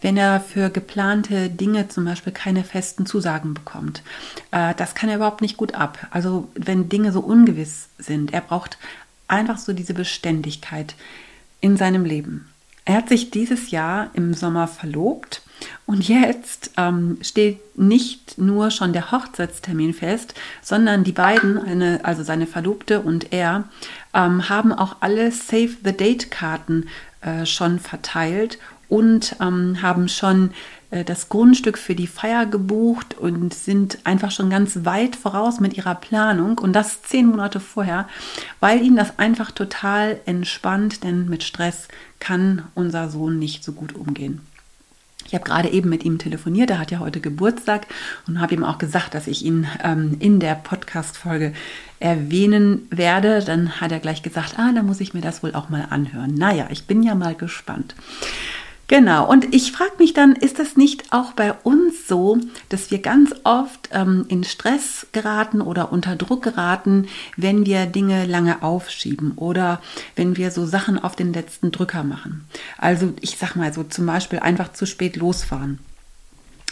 wenn 0.06 0.16
er 0.16 0.38
für 0.38 0.70
geplante 0.70 1.50
Dinge 1.50 1.88
zum 1.88 2.04
Beispiel 2.04 2.32
keine 2.32 2.62
festen 2.62 3.06
Zusagen 3.06 3.54
bekommt. 3.54 4.04
Äh, 4.52 4.72
das 4.76 4.94
kann 4.94 5.08
er 5.08 5.16
überhaupt 5.16 5.42
nicht 5.42 5.56
gut 5.56 5.74
ab. 5.74 5.98
Also 6.12 6.46
wenn 6.54 6.88
Dinge 6.88 7.10
so 7.10 7.18
ungewiss 7.18 7.88
sind, 7.98 8.32
er 8.32 8.40
braucht 8.40 8.78
einfach 9.26 9.58
so 9.58 9.72
diese 9.72 9.94
Beständigkeit 9.94 10.94
in 11.60 11.76
seinem 11.76 12.04
Leben. 12.04 12.46
Er 12.84 12.98
hat 12.98 13.08
sich 13.08 13.32
dieses 13.32 13.72
Jahr 13.72 14.10
im 14.14 14.32
Sommer 14.32 14.68
verlobt 14.68 15.42
und 15.86 16.06
jetzt 16.06 16.70
ähm, 16.76 17.18
steht 17.20 17.76
nicht 17.76 18.38
nur 18.38 18.70
schon 18.70 18.92
der 18.92 19.10
Hochzeitstermin 19.10 19.92
fest, 19.92 20.34
sondern 20.62 21.02
die 21.02 21.10
beiden, 21.10 21.58
eine, 21.58 22.04
also 22.04 22.22
seine 22.22 22.46
Verlobte 22.46 23.00
und 23.00 23.32
er, 23.32 23.64
ähm, 24.14 24.48
haben 24.48 24.72
auch 24.72 24.98
alle 25.00 25.32
Save 25.32 25.70
the 25.82 25.96
Date 25.96 26.30
Karten 26.30 26.86
äh, 27.22 27.44
schon 27.44 27.80
verteilt 27.80 28.58
und 28.88 29.36
ähm, 29.40 29.82
haben 29.82 30.08
schon 30.08 30.50
äh, 30.90 31.04
das 31.04 31.28
Grundstück 31.28 31.78
für 31.78 31.94
die 31.94 32.06
Feier 32.06 32.46
gebucht 32.46 33.16
und 33.18 33.54
sind 33.54 33.98
einfach 34.04 34.30
schon 34.30 34.50
ganz 34.50 34.84
weit 34.84 35.16
voraus 35.16 35.60
mit 35.60 35.76
ihrer 35.76 35.94
Planung 35.94 36.58
und 36.58 36.72
das 36.72 37.02
zehn 37.02 37.26
Monate 37.26 37.60
vorher, 37.60 38.08
weil 38.60 38.82
ihnen 38.82 38.96
das 38.96 39.18
einfach 39.18 39.50
total 39.50 40.20
entspannt, 40.26 41.04
denn 41.04 41.28
mit 41.28 41.42
Stress 41.42 41.88
kann 42.20 42.64
unser 42.74 43.10
Sohn 43.10 43.38
nicht 43.38 43.64
so 43.64 43.72
gut 43.72 43.94
umgehen. 43.94 44.40
Ich 45.26 45.34
habe 45.34 45.44
gerade 45.44 45.70
eben 45.70 45.88
mit 45.88 46.04
ihm 46.04 46.18
telefoniert, 46.18 46.70
er 46.70 46.78
hat 46.78 46.92
ja 46.92 47.00
heute 47.00 47.20
Geburtstag 47.20 47.88
und 48.28 48.40
habe 48.40 48.54
ihm 48.54 48.62
auch 48.62 48.78
gesagt, 48.78 49.12
dass 49.14 49.26
ich 49.26 49.44
ihn 49.44 49.66
ähm, 49.82 50.16
in 50.20 50.38
der 50.38 50.54
Podcast-Folge 50.54 51.52
erwähnen 51.98 52.86
werde. 52.90 53.42
Dann 53.44 53.80
hat 53.80 53.90
er 53.90 53.98
gleich 53.98 54.22
gesagt, 54.22 54.54
ah, 54.56 54.70
da 54.72 54.84
muss 54.84 55.00
ich 55.00 55.14
mir 55.14 55.22
das 55.22 55.42
wohl 55.42 55.54
auch 55.56 55.68
mal 55.68 55.88
anhören. 55.90 56.34
Naja, 56.34 56.68
ich 56.70 56.86
bin 56.86 57.02
ja 57.02 57.16
mal 57.16 57.34
gespannt. 57.34 57.96
Genau, 58.88 59.28
und 59.28 59.52
ich 59.52 59.72
frage 59.72 59.94
mich 59.98 60.14
dann, 60.14 60.36
ist 60.36 60.60
das 60.60 60.76
nicht 60.76 61.12
auch 61.12 61.32
bei 61.32 61.52
uns 61.52 62.06
so, 62.06 62.38
dass 62.68 62.92
wir 62.92 63.00
ganz 63.00 63.34
oft 63.42 63.88
ähm, 63.90 64.26
in 64.28 64.44
Stress 64.44 65.08
geraten 65.10 65.60
oder 65.60 65.90
unter 65.90 66.14
Druck 66.14 66.42
geraten, 66.44 67.08
wenn 67.36 67.66
wir 67.66 67.86
Dinge 67.86 68.26
lange 68.26 68.62
aufschieben 68.62 69.32
oder 69.34 69.80
wenn 70.14 70.36
wir 70.36 70.52
so 70.52 70.66
Sachen 70.66 71.02
auf 71.02 71.16
den 71.16 71.32
letzten 71.32 71.72
Drücker 71.72 72.04
machen? 72.04 72.44
Also 72.78 73.12
ich 73.20 73.38
sag 73.38 73.56
mal 73.56 73.72
so 73.72 73.82
zum 73.82 74.06
Beispiel 74.06 74.38
einfach 74.38 74.72
zu 74.72 74.86
spät 74.86 75.16
losfahren. 75.16 75.80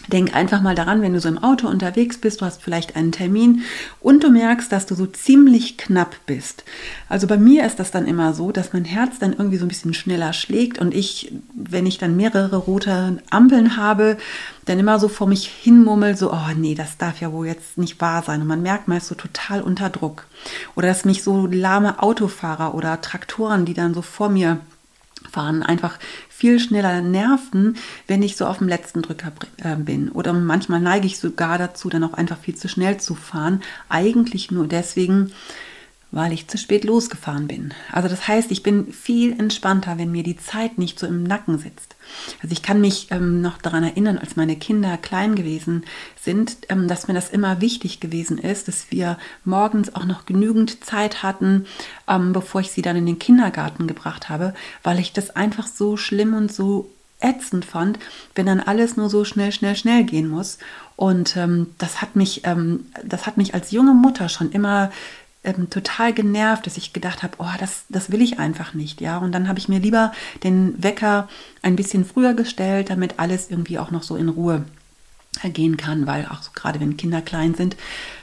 Denk 0.09 0.35
einfach 0.35 0.61
mal 0.61 0.75
daran, 0.75 1.03
wenn 1.03 1.15
du 1.15 1.21
so 1.21 1.29
im 1.29 1.43
Auto 1.43 1.67
unterwegs 1.69 2.19
bist, 2.19 2.41
du 2.41 2.45
hast 2.45 2.63
vielleicht 2.63 2.97
einen 2.97 3.13
Termin 3.13 3.63
und 4.01 4.23
du 4.23 4.31
merkst, 4.31 4.71
dass 4.71 4.87
du 4.87 4.95
so 4.95 5.07
ziemlich 5.07 5.79
knapp 5.79 6.15
bist. 6.27 6.65
Also 7.09 7.27
bei 7.27 7.39
mir 7.39 7.65
ist 7.65 7.79
das 7.79 7.91
dann 7.91 8.07
immer 8.07 8.35
so, 8.35 8.53
dass 8.53 8.73
mein 8.73 8.85
Herz 8.85 9.19
dann 9.19 9.33
irgendwie 9.33 9.57
so 9.57 9.65
ein 9.65 9.69
bisschen 9.69 9.95
schneller 9.95 10.33
schlägt 10.33 10.79
und 10.79 10.95
ich, 10.95 11.33
wenn 11.55 11.87
ich 11.87 11.99
dann 11.99 12.17
mehrere 12.17 12.57
rote 12.57 13.23
Ampeln 13.31 13.77
habe, 13.77 14.19
dann 14.65 14.79
immer 14.79 14.99
so 14.99 15.09
vor 15.09 15.27
mich 15.27 15.47
hinmummel, 15.47 16.17
so, 16.17 16.33
oh 16.33 16.55
nee, 16.57 16.75
das 16.75 16.97
darf 16.99 17.21
ja 17.21 17.33
wohl 17.33 17.47
jetzt 17.47 17.79
nicht 17.79 18.01
wahr 18.01 18.23
sein. 18.23 18.41
Und 18.41 18.47
man 18.47 18.63
merkt 18.63 18.89
mal 18.89 19.01
so 19.01 19.15
total 19.15 19.63
unter 19.63 19.91
Druck. 19.91 20.27
Oder 20.75 20.89
dass 20.89 21.05
mich 21.05 21.23
so 21.23 21.47
lahme 21.47 22.03
Autofahrer 22.03 22.75
oder 22.75 23.01
Traktoren, 23.01 23.65
die 23.65 23.75
dann 23.75 23.95
so 23.95 24.03
vor 24.03 24.29
mir 24.29 24.61
fahren, 25.31 25.63
einfach 25.63 25.99
viel 26.29 26.59
schneller 26.59 27.01
nerven, 27.01 27.77
wenn 28.07 28.23
ich 28.23 28.37
so 28.37 28.47
auf 28.47 28.59
dem 28.59 28.69
letzten 28.69 29.03
Drücker 29.03 29.33
äh, 29.59 29.77
bin. 29.77 30.11
Oder 30.11 30.33
manchmal 30.33 30.81
neige 30.81 31.07
ich 31.07 31.19
sogar 31.19 31.59
dazu, 31.59 31.89
dann 31.89 32.05
auch 32.05 32.15
einfach 32.15 32.39
viel 32.39 32.55
zu 32.55 32.69
schnell 32.69 32.99
zu 32.99 33.15
fahren. 33.15 33.63
Eigentlich 33.89 34.51
nur 34.51 34.67
deswegen, 34.67 35.33
weil 36.15 36.33
ich 36.33 36.47
zu 36.47 36.57
spät 36.59 36.85
losgefahren 36.85 37.49
bin. 37.49 37.75
Also 37.91 38.09
das 38.09 38.29
heißt, 38.29 38.53
ich 38.53 38.63
bin 38.63 38.93
viel 38.93 39.33
entspannter, 39.33 39.99
wenn 39.99 40.13
mir 40.13 40.23
die 40.23 40.37
Zeit 40.37 40.79
nicht 40.79 40.99
so 40.99 41.09
im 41.09 41.25
Nacken 41.25 41.59
sitzt. 41.59 41.97
Also 42.41 42.53
ich 42.53 42.63
kann 42.63 42.81
mich 42.81 43.09
ähm, 43.11 43.41
noch 43.41 43.59
daran 43.59 43.83
erinnern, 43.83 44.19
als 44.19 44.37
meine 44.37 44.55
Kinder 44.55 44.97
klein 44.97 45.35
gewesen 45.35 45.85
sind, 46.21 46.59
ähm, 46.69 46.87
dass 46.87 47.09
mir 47.09 47.15
das 47.15 47.31
immer 47.31 47.61
wichtig 47.61 47.99
gewesen 47.99 48.39
ist, 48.39 48.69
dass 48.69 48.91
wir 48.91 49.19
morgens 49.45 49.95
auch 49.97 50.05
noch 50.05 50.25
genügend 50.25 50.85
Zeit 50.85 51.25
hatten, 51.25 51.67
ähm, 52.09 52.33
bevor 52.33 52.61
ich 52.61 52.71
sie 52.71 52.83
dann 52.83 52.97
in 52.97 53.07
den 53.07 53.19
Kindergarten 53.19 53.89
gebracht 53.89 54.29
habe, 54.29 54.55
weil 54.85 55.01
ich 55.01 55.13
das 55.13 55.35
einfach 55.35 55.67
so 55.67 55.97
schlimm 55.97 56.35
und 56.35 56.53
so 56.53 56.91
ätzend 57.19 57.65
fand, 57.65 57.99
wenn 58.37 58.47
dann 58.47 58.61
alles 58.61 58.97
nur 58.97 59.09
so 59.09 59.25
schnell, 59.25 59.51
schnell, 59.51 59.75
schnell 59.75 60.05
gehen 60.05 60.29
muss. 60.29 60.59
Und 60.97 61.37
ähm, 61.37 61.69
das 61.79 62.03
hat 62.03 62.15
mich, 62.15 62.43
ähm, 62.45 62.87
das 63.03 63.27
hat 63.27 63.37
mich 63.37 63.55
als 63.55 63.73
junge 63.73 63.95
Mutter 63.95 64.29
schon 64.29 64.53
immer 64.53 64.93
ähm, 65.45 65.71
total 65.71 66.13
genervt, 66.13 66.67
dass 66.67 66.77
ich 66.77 66.93
gedacht 66.93 67.23
habe, 67.23 67.35
oh, 67.39 67.57
das, 67.59 67.85
das 67.89 68.11
will 68.11 68.23
ich 68.23 68.39
einfach 68.39 68.75
nicht, 68.75 69.01
ja. 69.01 69.19
Und 69.19 69.33
dann 69.33 69.49
habe 69.49 69.59
ich 69.59 69.69
mir 69.69 69.79
lieber 69.79 70.13
den 70.43 70.83
Wecker 70.83 71.29
ein 71.63 71.77
bisschen 71.77 72.05
früher 72.05 72.35
gestellt, 72.35 72.91
damit 72.91 73.19
alles 73.19 73.51
irgendwie 73.51 73.79
auch 73.79 73.91
noch 73.91 74.03
so 74.03 74.17
in 74.17 74.29
Ruhe 74.29 74.65
gehen 75.43 75.77
kann, 75.77 76.07
weil 76.07 76.27
auch 76.27 76.43
so, 76.43 76.51
gerade 76.55 76.81
wenn 76.81 76.97
Kinder 76.97 77.21
klein 77.21 77.55
sind, 77.55 77.77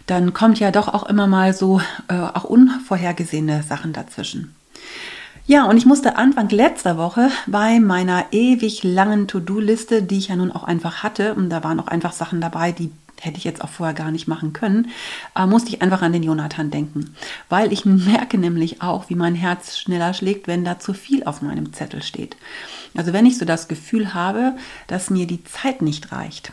dann 0.07 0.33
kommt 0.33 0.59
ja 0.59 0.71
doch 0.71 0.87
auch 0.87 1.03
immer 1.03 1.27
mal 1.27 1.53
so 1.53 1.81
äh, 2.07 2.13
auch 2.13 2.45
unvorhergesehene 2.45 3.63
Sachen 3.63 3.93
dazwischen. 3.93 4.55
Ja, 5.45 5.65
und 5.65 5.75
ich 5.75 5.85
musste 5.85 6.17
Anfang 6.17 6.49
letzter 6.49 6.97
Woche 6.97 7.29
bei 7.47 7.79
meiner 7.79 8.25
ewig 8.31 8.83
langen 8.83 9.27
To-Do-Liste, 9.27 10.03
die 10.03 10.19
ich 10.19 10.29
ja 10.29 10.35
nun 10.35 10.51
auch 10.51 10.63
einfach 10.63 11.03
hatte, 11.03 11.33
und 11.33 11.49
da 11.49 11.63
waren 11.63 11.79
auch 11.79 11.87
einfach 11.87 12.13
Sachen 12.13 12.39
dabei, 12.39 12.71
die 12.71 12.91
hätte 13.21 13.37
ich 13.37 13.43
jetzt 13.43 13.63
auch 13.63 13.69
vorher 13.69 13.93
gar 13.93 14.11
nicht 14.11 14.27
machen 14.27 14.53
können, 14.53 14.89
äh, 15.35 15.45
musste 15.45 15.69
ich 15.69 15.81
einfach 15.81 16.01
an 16.01 16.13
den 16.13 16.23
Jonathan 16.23 16.71
denken. 16.71 17.15
Weil 17.49 17.71
ich 17.71 17.85
merke 17.85 18.37
nämlich 18.37 18.81
auch, 18.81 19.09
wie 19.09 19.15
mein 19.15 19.35
Herz 19.35 19.77
schneller 19.77 20.13
schlägt, 20.13 20.47
wenn 20.47 20.65
da 20.65 20.79
zu 20.79 20.93
viel 20.93 21.23
auf 21.23 21.41
meinem 21.41 21.73
Zettel 21.73 22.03
steht. 22.03 22.35
Also 22.95 23.13
wenn 23.13 23.25
ich 23.25 23.37
so 23.37 23.45
das 23.45 23.67
Gefühl 23.67 24.13
habe, 24.13 24.55
dass 24.87 25.09
mir 25.09 25.27
die 25.27 25.43
Zeit 25.43 25.81
nicht 25.81 26.11
reicht. 26.11 26.51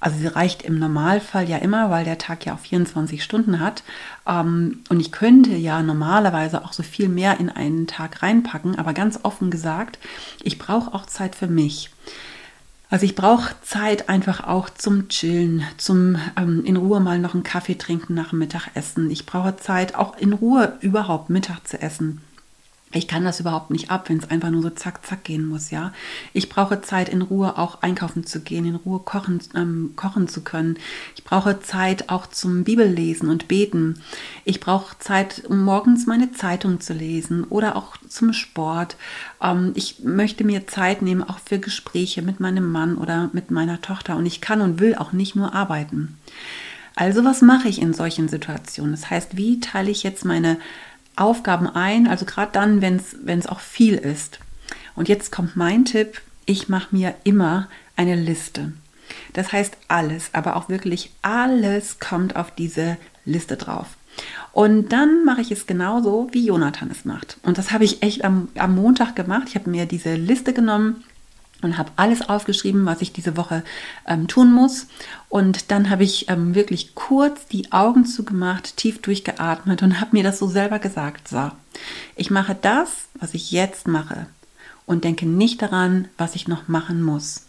Also 0.00 0.18
sie 0.18 0.26
reicht 0.26 0.62
im 0.62 0.78
Normalfall 0.78 1.48
ja 1.48 1.58
immer, 1.58 1.90
weil 1.90 2.04
der 2.04 2.18
Tag 2.18 2.46
ja 2.46 2.54
auch 2.54 2.58
24 2.58 3.22
Stunden 3.22 3.60
hat. 3.60 3.82
Ähm, 4.26 4.82
und 4.88 5.00
ich 5.00 5.12
könnte 5.12 5.50
ja 5.50 5.82
normalerweise 5.82 6.64
auch 6.64 6.72
so 6.72 6.82
viel 6.82 7.08
mehr 7.08 7.40
in 7.40 7.48
einen 7.48 7.86
Tag 7.86 8.22
reinpacken, 8.22 8.78
aber 8.78 8.92
ganz 8.92 9.20
offen 9.22 9.50
gesagt, 9.50 9.98
ich 10.42 10.58
brauche 10.58 10.94
auch 10.94 11.06
Zeit 11.06 11.34
für 11.34 11.48
mich. 11.48 11.90
Also 12.90 13.04
ich 13.04 13.14
brauche 13.14 13.54
Zeit 13.62 14.08
einfach 14.08 14.46
auch 14.46 14.70
zum 14.70 15.08
Chillen, 15.08 15.62
zum 15.76 16.16
ähm, 16.36 16.64
in 16.64 16.76
Ruhe 16.76 17.00
mal 17.00 17.18
noch 17.18 17.34
einen 17.34 17.42
Kaffee 17.42 17.76
trinken 17.76 18.14
nach 18.14 18.30
dem 18.30 18.38
Mittagessen. 18.38 19.10
Ich 19.10 19.26
brauche 19.26 19.56
Zeit 19.56 19.94
auch 19.94 20.16
in 20.16 20.32
Ruhe 20.32 20.78
überhaupt 20.80 21.28
Mittag 21.28 21.66
zu 21.68 21.80
essen. 21.82 22.22
Ich 22.92 23.06
kann 23.06 23.24
das 23.24 23.38
überhaupt 23.38 23.70
nicht 23.70 23.90
ab, 23.90 24.08
wenn 24.08 24.16
es 24.16 24.30
einfach 24.30 24.50
nur 24.50 24.62
so 24.62 24.70
zack, 24.70 25.04
zack 25.04 25.24
gehen 25.24 25.46
muss, 25.46 25.70
ja. 25.70 25.92
Ich 26.32 26.48
brauche 26.48 26.80
Zeit, 26.80 27.10
in 27.10 27.20
Ruhe 27.20 27.58
auch 27.58 27.82
einkaufen 27.82 28.24
zu 28.24 28.40
gehen, 28.40 28.64
in 28.64 28.76
Ruhe 28.76 29.00
kochen, 29.00 29.40
ähm, 29.54 29.92
kochen 29.94 30.26
zu 30.26 30.40
können. 30.40 30.78
Ich 31.14 31.22
brauche 31.22 31.60
Zeit 31.60 32.08
auch 32.08 32.26
zum 32.26 32.64
Bibellesen 32.64 33.28
und 33.28 33.46
beten. 33.46 34.00
Ich 34.44 34.60
brauche 34.60 34.98
Zeit, 34.98 35.44
um 35.46 35.62
morgens 35.62 36.06
meine 36.06 36.32
Zeitung 36.32 36.80
zu 36.80 36.94
lesen 36.94 37.44
oder 37.44 37.76
auch 37.76 37.98
zum 38.08 38.32
Sport. 38.32 38.96
Ähm, 39.42 39.72
ich 39.74 40.00
möchte 40.02 40.44
mir 40.44 40.66
Zeit 40.66 41.02
nehmen, 41.02 41.22
auch 41.22 41.40
für 41.40 41.58
Gespräche 41.58 42.22
mit 42.22 42.40
meinem 42.40 42.72
Mann 42.72 42.96
oder 42.96 43.28
mit 43.34 43.50
meiner 43.50 43.82
Tochter. 43.82 44.16
Und 44.16 44.24
ich 44.24 44.40
kann 44.40 44.62
und 44.62 44.80
will 44.80 44.94
auch 44.94 45.12
nicht 45.12 45.36
nur 45.36 45.54
arbeiten. 45.54 46.16
Also 46.96 47.24
was 47.24 47.42
mache 47.42 47.68
ich 47.68 47.80
in 47.80 47.92
solchen 47.92 48.28
Situationen? 48.28 48.92
Das 48.92 49.08
heißt, 49.08 49.36
wie 49.36 49.60
teile 49.60 49.90
ich 49.90 50.02
jetzt 50.02 50.24
meine 50.24 50.56
Aufgaben 51.18 51.66
ein, 51.66 52.06
also 52.06 52.24
gerade 52.24 52.52
dann, 52.52 52.80
wenn 52.82 53.38
es 53.38 53.46
auch 53.46 53.60
viel 53.60 53.94
ist. 53.94 54.38
Und 54.94 55.08
jetzt 55.08 55.32
kommt 55.32 55.56
mein 55.56 55.84
Tipp, 55.84 56.20
ich 56.46 56.68
mache 56.68 56.94
mir 56.94 57.14
immer 57.24 57.68
eine 57.96 58.16
Liste. 58.16 58.72
Das 59.32 59.52
heißt, 59.52 59.76
alles, 59.88 60.30
aber 60.32 60.56
auch 60.56 60.68
wirklich 60.68 61.12
alles 61.22 61.98
kommt 61.98 62.36
auf 62.36 62.50
diese 62.50 62.96
Liste 63.24 63.56
drauf. 63.56 63.86
Und 64.52 64.92
dann 64.92 65.24
mache 65.24 65.40
ich 65.40 65.52
es 65.52 65.66
genauso, 65.66 66.28
wie 66.32 66.46
Jonathan 66.46 66.90
es 66.90 67.04
macht. 67.04 67.38
Und 67.42 67.58
das 67.58 67.70
habe 67.70 67.84
ich 67.84 68.02
echt 68.02 68.24
am, 68.24 68.48
am 68.56 68.74
Montag 68.74 69.14
gemacht. 69.14 69.44
Ich 69.48 69.54
habe 69.54 69.70
mir 69.70 69.86
diese 69.86 70.14
Liste 70.14 70.52
genommen 70.52 71.04
und 71.62 71.78
habe 71.78 71.90
alles 71.96 72.28
aufgeschrieben, 72.28 72.86
was 72.86 73.02
ich 73.02 73.12
diese 73.12 73.36
Woche 73.36 73.64
ähm, 74.06 74.28
tun 74.28 74.52
muss. 74.52 74.86
Und 75.28 75.70
dann 75.70 75.90
habe 75.90 76.04
ich 76.04 76.28
ähm, 76.28 76.54
wirklich 76.54 76.94
kurz 76.94 77.46
die 77.46 77.72
Augen 77.72 78.06
zugemacht, 78.06 78.76
tief 78.76 79.02
durchgeatmet 79.02 79.82
und 79.82 80.00
habe 80.00 80.16
mir 80.16 80.22
das 80.22 80.38
so 80.38 80.48
selber 80.48 80.78
gesagt. 80.78 81.28
So, 81.28 81.50
ich 82.16 82.30
mache 82.30 82.56
das, 82.60 83.08
was 83.14 83.34
ich 83.34 83.50
jetzt 83.50 83.88
mache 83.88 84.26
und 84.86 85.04
denke 85.04 85.26
nicht 85.26 85.60
daran, 85.60 86.08
was 86.16 86.34
ich 86.34 86.48
noch 86.48 86.68
machen 86.68 87.02
muss. 87.02 87.44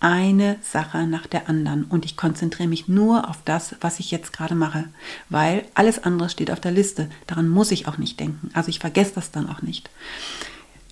Eine 0.00 0.56
Sache 0.62 1.06
nach 1.06 1.26
der 1.26 1.48
anderen 1.48 1.84
und 1.84 2.04
ich 2.04 2.16
konzentriere 2.16 2.68
mich 2.68 2.88
nur 2.88 3.30
auf 3.30 3.38
das, 3.46 3.74
was 3.80 4.00
ich 4.00 4.10
jetzt 4.10 4.34
gerade 4.34 4.54
mache, 4.54 4.84
weil 5.30 5.64
alles 5.74 6.02
andere 6.04 6.28
steht 6.28 6.50
auf 6.50 6.60
der 6.60 6.72
Liste. 6.72 7.08
Daran 7.26 7.48
muss 7.48 7.70
ich 7.70 7.88
auch 7.88 7.96
nicht 7.96 8.20
denken. 8.20 8.50
Also 8.52 8.68
ich 8.68 8.80
vergesse 8.80 9.12
das 9.14 9.30
dann 9.30 9.48
auch 9.48 9.62
nicht. 9.62 9.88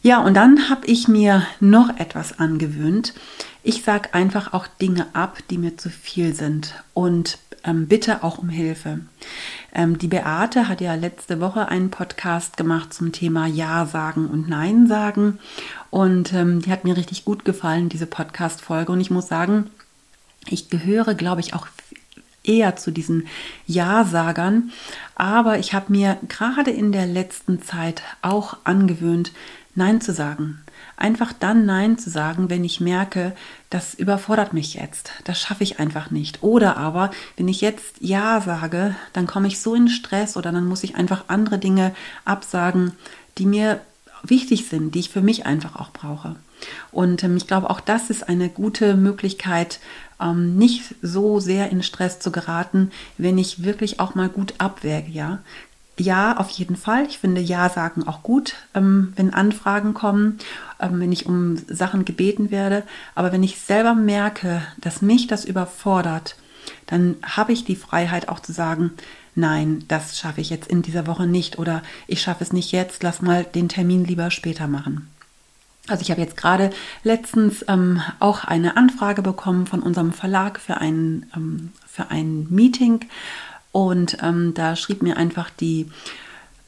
Ja, 0.03 0.21
und 0.21 0.35
dann 0.35 0.69
habe 0.69 0.85
ich 0.87 1.07
mir 1.07 1.47
noch 1.61 1.97
etwas 1.99 2.41
angewöhnt. 2.41 3.15
Ich 3.63 3.83
sage 3.83 4.15
einfach 4.15 4.53
auch 4.53 4.67
Dinge 4.67 5.07
ab, 5.13 5.39
die 5.49 5.59
mir 5.59 5.79
zu 5.79 5.91
viel 5.91 6.35
sind 6.35 6.75
und 6.93 7.39
ähm, 7.63 7.87
bitte 7.87 8.25
auch 8.25 8.39
um 8.39 8.49
Hilfe. 8.49 8.99
Ähm, 9.73 9.99
die 9.99 10.09
Beate 10.09 10.69
hat 10.69 10.81
ja 10.81 10.97
letzte 10.97 11.41
Woche 11.41 11.69
einen 11.69 11.91
Podcast 11.91 12.57
gemacht 12.57 12.93
zum 12.93 13.13
Thema 13.13 13.47
Ja 13.47 13.87
sagen 13.87 14.27
und 14.27 14.49
Nein 14.49 14.89
sagen 14.89 15.39
und 15.91 16.33
ähm, 16.33 16.61
die 16.63 16.73
hat 16.73 16.83
mir 16.83 16.97
richtig 16.97 17.25
gut 17.25 17.45
gefallen, 17.45 17.89
diese 17.89 18.07
Podcast-Folge. 18.07 18.91
Und 18.91 19.01
ich 19.01 19.13
muss 19.13 19.29
sagen, 19.29 19.71
ich 20.49 20.69
gehöre, 20.69 21.15
glaube 21.15 21.41
ich, 21.41 21.55
auch 21.55 21.69
eher 22.45 22.75
zu 22.75 22.91
diesen 22.91 23.29
Ja-Sagern. 23.67 24.73
Aber 25.15 25.59
ich 25.59 25.75
habe 25.75 25.93
mir 25.93 26.19
gerade 26.29 26.73
in 26.73 26.91
der 26.91 27.07
letzten 27.07 27.63
Zeit 27.63 28.03
auch 28.21 28.57
angewöhnt, 28.65 29.33
Nein 29.75 30.01
zu 30.01 30.13
sagen. 30.13 30.61
Einfach 30.97 31.33
dann 31.33 31.65
Nein 31.65 31.99
zu 31.99 32.11
sagen, 32.11 32.51
wenn 32.51 32.65
ich 32.65 32.81
merke, 32.81 33.35
das 33.71 33.95
überfordert 33.95 34.53
mich 34.53 34.75
jetzt, 34.75 35.11
das 35.25 35.41
schaffe 35.41 35.65
ich 35.65 35.81
einfach 35.81 36.11
nicht. 36.11 36.43
Oder 36.43 36.77
aber, 36.77 37.11
wenn 37.37 37.49
ich 37.49 37.61
jetzt 37.61 37.97
Ja 38.01 38.41
sage, 38.41 38.95
dann 39.13 39.27
komme 39.27 39.49
ich 39.49 39.61
so 39.61 39.75
in 39.75 39.89
Stress 39.89 40.37
oder 40.37 40.53
dann 40.53 40.67
muss 40.67 40.85
ich 40.85 40.97
einfach 40.97 41.25
andere 41.29 41.59
Dinge 41.59 41.95
absagen, 42.25 42.93
die 43.39 43.47
mir 43.47 43.81
wichtig 44.23 44.69
sind, 44.69 44.95
die 44.95 45.01
ich 45.01 45.11
für 45.11 45.23
mich 45.23 45.47
einfach 45.47 45.77
auch 45.77 45.91
brauche. 45.91 46.37
Und 46.93 47.25
ähm, 47.25 47.37
ich 47.37 47.47
glaube, 47.47 47.71
auch 47.71 47.81
das 47.81 48.11
ist 48.11 48.29
eine 48.29 48.49
gute 48.49 48.95
Möglichkeit, 48.97 49.81
ähm, 50.21 50.57
nicht 50.57 50.95
so 51.03 51.41
sehr 51.41 51.71
in 51.71 51.83
Stress 51.83 52.21
zu 52.21 52.31
geraten, 52.31 52.93
wenn 53.19 53.39
ich 53.39 53.65
wirklich 53.65 54.01
auch 54.01 54.15
mal 54.15 54.29
gut 54.29 54.55
abwäge, 54.59 55.11
ja. 55.11 55.41
Ja, 55.99 56.39
auf 56.39 56.51
jeden 56.51 56.77
Fall. 56.77 57.07
Ich 57.07 57.19
finde 57.19 57.41
Ja 57.41 57.69
sagen 57.69 58.07
auch 58.09 58.23
gut, 58.23 58.55
ähm, 58.75 59.13
wenn 59.17 59.35
Anfragen 59.35 59.93
kommen, 59.93 60.39
ähm, 60.81 61.01
wenn 61.01 61.13
ich 61.13 61.27
um 61.27 61.57
Sachen 61.69 62.05
gebeten 62.05 62.51
werde. 62.51 62.83
Aber 63.15 63.31
wenn 63.31 63.43
ich 63.43 63.61
selber 63.61 63.95
merke, 63.95 64.63
dass 64.79 65.03
mich 65.03 65.27
das 65.27 65.45
überfordert, 65.45 66.37
dann 66.87 67.17
habe 67.23 67.53
ich 67.53 67.65
die 67.65 67.77
Freiheit 67.77 68.29
auch 68.29 68.41
zu 68.41 68.53
sagen, 68.53 68.93
nein, 69.35 69.85
das 69.89 70.19
schaffe 70.19 70.41
ich 70.41 70.51
jetzt 70.51 70.69
in 70.69 70.83
dieser 70.83 71.07
Woche 71.07 71.27
nicht 71.27 71.59
oder 71.59 71.83
ich 72.07 72.23
schaffe 72.23 72.45
es 72.45 72.53
nicht 72.53 72.73
jetzt, 72.73 73.03
lass 73.03 73.21
mal 73.23 73.45
den 73.45 73.69
Termin 73.69 74.05
lieber 74.05 74.31
später 74.31 74.69
machen. 74.69 75.09
Also 75.89 76.03
ich 76.03 76.11
habe 76.11 76.21
jetzt 76.21 76.37
gerade 76.37 76.71
letztens 77.03 77.65
ähm, 77.67 78.01
auch 78.21 78.45
eine 78.45 78.77
Anfrage 78.77 79.21
bekommen 79.21 79.67
von 79.67 79.83
unserem 79.83 80.13
Verlag 80.13 80.61
für 80.61 80.79
ein, 80.79 81.27
ähm, 81.35 81.73
für 81.87 82.11
ein 82.11 82.47
Meeting 82.51 83.01
und 83.73 84.19
ähm, 84.23 84.53
da 84.55 84.77
schrieb 84.77 85.03
mir 85.03 85.17
einfach 85.17 85.51
die 85.51 85.89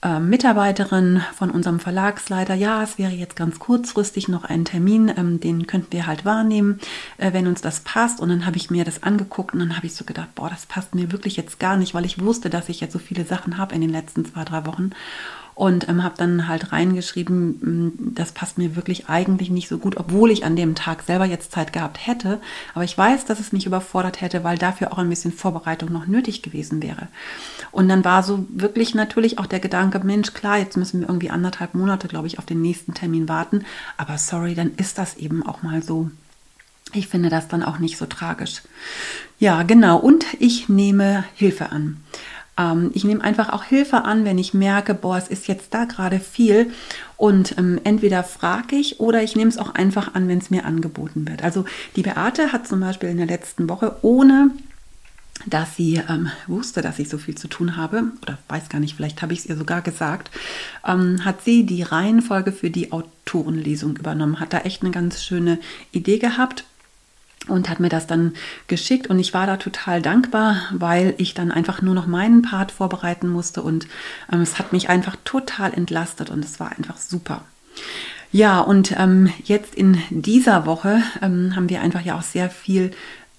äh, 0.04 0.20
Mitarbeiterin 0.20 1.22
von 1.34 1.50
unserem 1.50 1.80
Verlagsleiter, 1.80 2.54
ja, 2.54 2.82
es 2.82 2.98
wäre 2.98 3.12
jetzt 3.12 3.36
ganz 3.36 3.58
kurzfristig 3.58 4.28
noch 4.28 4.44
ein 4.44 4.66
Termin, 4.66 5.12
ähm, 5.16 5.40
den 5.40 5.66
könnten 5.66 5.92
wir 5.92 6.06
halt 6.06 6.26
wahrnehmen, 6.26 6.78
äh, 7.16 7.32
wenn 7.32 7.46
uns 7.46 7.62
das 7.62 7.80
passt. 7.80 8.20
Und 8.20 8.28
dann 8.28 8.44
habe 8.44 8.58
ich 8.58 8.70
mir 8.70 8.84
das 8.84 9.02
angeguckt 9.02 9.54
und 9.54 9.60
dann 9.60 9.76
habe 9.76 9.86
ich 9.86 9.94
so 9.94 10.04
gedacht, 10.04 10.34
boah, 10.34 10.50
das 10.50 10.66
passt 10.66 10.94
mir 10.94 11.10
wirklich 11.10 11.36
jetzt 11.36 11.58
gar 11.58 11.76
nicht, 11.76 11.94
weil 11.94 12.04
ich 12.04 12.22
wusste, 12.22 12.50
dass 12.50 12.68
ich 12.68 12.80
jetzt 12.80 12.92
so 12.92 12.98
viele 12.98 13.24
Sachen 13.24 13.56
habe 13.56 13.74
in 13.74 13.80
den 13.80 13.90
letzten 13.90 14.26
zwei, 14.26 14.44
drei 14.44 14.66
Wochen 14.66 14.90
und 15.54 15.88
ähm, 15.88 16.02
habe 16.02 16.16
dann 16.18 16.48
halt 16.48 16.72
reingeschrieben, 16.72 17.48
mm, 17.60 18.14
das 18.14 18.32
passt 18.32 18.58
mir 18.58 18.74
wirklich 18.74 19.08
eigentlich 19.08 19.50
nicht 19.50 19.68
so 19.68 19.78
gut, 19.78 19.96
obwohl 19.96 20.30
ich 20.30 20.44
an 20.44 20.56
dem 20.56 20.74
Tag 20.74 21.02
selber 21.02 21.24
jetzt 21.24 21.52
Zeit 21.52 21.72
gehabt 21.72 22.06
hätte. 22.06 22.40
Aber 22.74 22.84
ich 22.84 22.96
weiß, 22.96 23.24
dass 23.24 23.40
es 23.40 23.52
mich 23.52 23.66
überfordert 23.66 24.20
hätte, 24.20 24.42
weil 24.42 24.58
dafür 24.58 24.92
auch 24.92 24.98
ein 24.98 25.08
bisschen 25.08 25.32
Vorbereitung 25.32 25.92
noch 25.92 26.06
nötig 26.06 26.42
gewesen 26.42 26.82
wäre. 26.82 27.08
Und 27.70 27.88
dann 27.88 28.04
war 28.04 28.22
so 28.22 28.46
wirklich 28.50 28.94
natürlich 28.94 29.38
auch 29.38 29.46
der 29.46 29.60
Gedanke, 29.60 30.00
Mensch, 30.00 30.32
klar, 30.34 30.58
jetzt 30.58 30.76
müssen 30.76 31.00
wir 31.00 31.08
irgendwie 31.08 31.30
anderthalb 31.30 31.74
Monate, 31.74 32.08
glaube 32.08 32.26
ich, 32.26 32.38
auf 32.38 32.46
den 32.46 32.60
nächsten 32.60 32.94
Termin 32.94 33.28
warten. 33.28 33.64
Aber 33.96 34.18
sorry, 34.18 34.54
dann 34.54 34.74
ist 34.76 34.98
das 34.98 35.16
eben 35.16 35.46
auch 35.46 35.62
mal 35.62 35.82
so. 35.82 36.10
Ich 36.92 37.08
finde 37.08 37.28
das 37.28 37.48
dann 37.48 37.62
auch 37.62 37.78
nicht 37.78 37.96
so 37.96 38.06
tragisch. 38.06 38.62
Ja, 39.38 39.62
genau. 39.62 39.98
Und 39.98 40.26
ich 40.38 40.68
nehme 40.68 41.24
Hilfe 41.34 41.70
an. 41.70 42.00
Ähm, 42.58 42.90
ich 42.94 43.04
nehme 43.04 43.22
einfach 43.22 43.50
auch 43.50 43.64
Hilfe 43.64 44.04
an, 44.04 44.24
wenn 44.24 44.38
ich 44.38 44.54
merke, 44.54 44.94
boah, 44.94 45.16
es 45.16 45.28
ist 45.28 45.46
jetzt 45.46 45.74
da 45.74 45.84
gerade 45.84 46.20
viel. 46.20 46.72
Und 47.16 47.56
ähm, 47.58 47.80
entweder 47.84 48.24
frage 48.24 48.76
ich 48.76 49.00
oder 49.00 49.22
ich 49.22 49.36
nehme 49.36 49.50
es 49.50 49.58
auch 49.58 49.74
einfach 49.74 50.14
an, 50.14 50.28
wenn 50.28 50.38
es 50.38 50.50
mir 50.50 50.64
angeboten 50.64 51.28
wird. 51.28 51.42
Also 51.42 51.64
die 51.96 52.02
Beate 52.02 52.52
hat 52.52 52.66
zum 52.66 52.80
Beispiel 52.80 53.08
in 53.08 53.18
der 53.18 53.26
letzten 53.26 53.68
Woche 53.68 53.96
ohne 54.02 54.50
dass 55.46 55.76
sie 55.76 56.00
ähm, 56.08 56.30
wusste, 56.46 56.80
dass 56.80 56.98
ich 56.98 57.08
so 57.08 57.18
viel 57.18 57.34
zu 57.34 57.48
tun 57.48 57.76
habe, 57.76 58.04
oder 58.22 58.38
weiß 58.48 58.68
gar 58.68 58.78
nicht, 58.78 58.94
vielleicht 58.94 59.20
habe 59.20 59.32
ich 59.32 59.40
es 59.40 59.46
ihr 59.46 59.56
sogar 59.56 59.82
gesagt, 59.82 60.30
ähm, 60.86 61.24
hat 61.24 61.42
sie 61.42 61.66
die 61.66 61.82
Reihenfolge 61.82 62.52
für 62.52 62.70
die 62.70 62.92
Autorenlesung 62.92 63.96
übernommen, 63.96 64.40
hat 64.40 64.52
da 64.52 64.58
echt 64.58 64.82
eine 64.82 64.92
ganz 64.92 65.22
schöne 65.22 65.58
Idee 65.92 66.18
gehabt 66.18 66.64
und 67.48 67.68
hat 67.68 67.80
mir 67.80 67.88
das 67.88 68.06
dann 68.06 68.34
geschickt 68.66 69.08
und 69.08 69.18
ich 69.18 69.34
war 69.34 69.46
da 69.46 69.56
total 69.56 70.02
dankbar, 70.02 70.56
weil 70.72 71.14
ich 71.18 71.34
dann 71.34 71.50
einfach 71.50 71.82
nur 71.82 71.94
noch 71.94 72.06
meinen 72.06 72.42
Part 72.42 72.72
vorbereiten 72.72 73.28
musste 73.28 73.62
und 73.62 73.86
ähm, 74.32 74.40
es 74.40 74.58
hat 74.58 74.72
mich 74.72 74.88
einfach 74.88 75.16
total 75.24 75.72
entlastet 75.74 76.30
und 76.30 76.44
es 76.44 76.60
war 76.60 76.70
einfach 76.70 76.96
super. 76.96 77.42
Ja, 78.32 78.60
und 78.60 78.94
ähm, 78.98 79.30
jetzt 79.44 79.74
in 79.74 79.98
dieser 80.10 80.66
Woche 80.66 81.02
ähm, 81.22 81.54
haben 81.54 81.68
wir 81.68 81.80
einfach 81.80 82.00
ja 82.00 82.18
auch 82.18 82.22
sehr 82.22 82.50
viel 82.50 82.90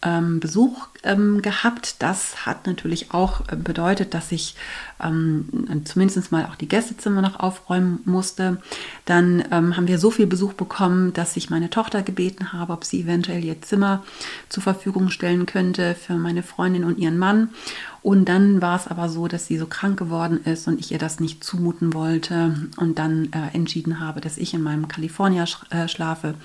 ähm, 0.02 0.40
Besuch 0.40 0.88
ähm, 1.06 1.42
gehabt. 1.42 2.02
Das 2.02 2.46
hat 2.46 2.68
natürlich 2.68 3.14
auch 3.14 3.42
äh, 3.50 3.56
bedeutet, 3.56 4.14
dass 4.14 4.32
ich 4.32 4.56
ähm, 5.04 5.84
zumindest 5.86 6.32
mal 6.32 6.46
auch 6.46 6.56
die 6.56 6.68
Gästezimmer 6.68 7.22
noch 7.22 7.40
aufräumen 7.40 8.00
musste. 8.06 8.58
Dann 9.06 9.44
ähm, 9.52 9.76
haben 9.76 9.88
wir 9.88 10.00
so 10.00 10.12
viel 10.12 10.28
Besuch 10.28 10.54
bekommen, 10.54 11.14
dass 11.14 11.38
ich 11.38 11.50
meine 11.50 11.70
Tochter 11.70 12.02
gebeten 12.02 12.54
habe, 12.54 12.74
ob 12.74 12.84
sie 12.84 13.02
eventuell 13.02 13.44
ihr 13.44 13.62
Zimmer 13.62 14.04
zur 14.50 14.64
Verfügung 14.64 15.10
stellen 15.10 15.46
könnte 15.46 15.96
für 15.96 16.16
meine 16.16 16.44
Freundin 16.44 16.84
und 16.84 16.98
ihren 16.98 17.18
Mann. 17.18 17.50
Und 18.06 18.26
dann 18.30 18.62
war 18.62 18.76
es 18.76 18.88
aber 18.88 19.10
so, 19.10 19.28
dass 19.28 19.48
sie 19.48 19.58
so 19.58 19.66
krank 19.66 19.98
geworden 19.98 20.40
ist 20.46 20.68
und 20.68 20.80
ich 20.80 20.92
ihr 20.92 21.00
das 21.00 21.20
nicht 21.20 21.44
zumuten 21.44 21.96
wollte 21.96 22.56
und 22.78 23.00
dann 23.00 23.30
äh, 23.34 23.56
entschieden 23.56 24.00
habe, 24.00 24.22
dass 24.22 24.38
ich 24.38 24.54
in 24.54 24.62
meinem 24.62 24.88
California 24.88 25.48
sch 25.48 25.64
äh, 25.72 25.88
schlafe 25.88 26.36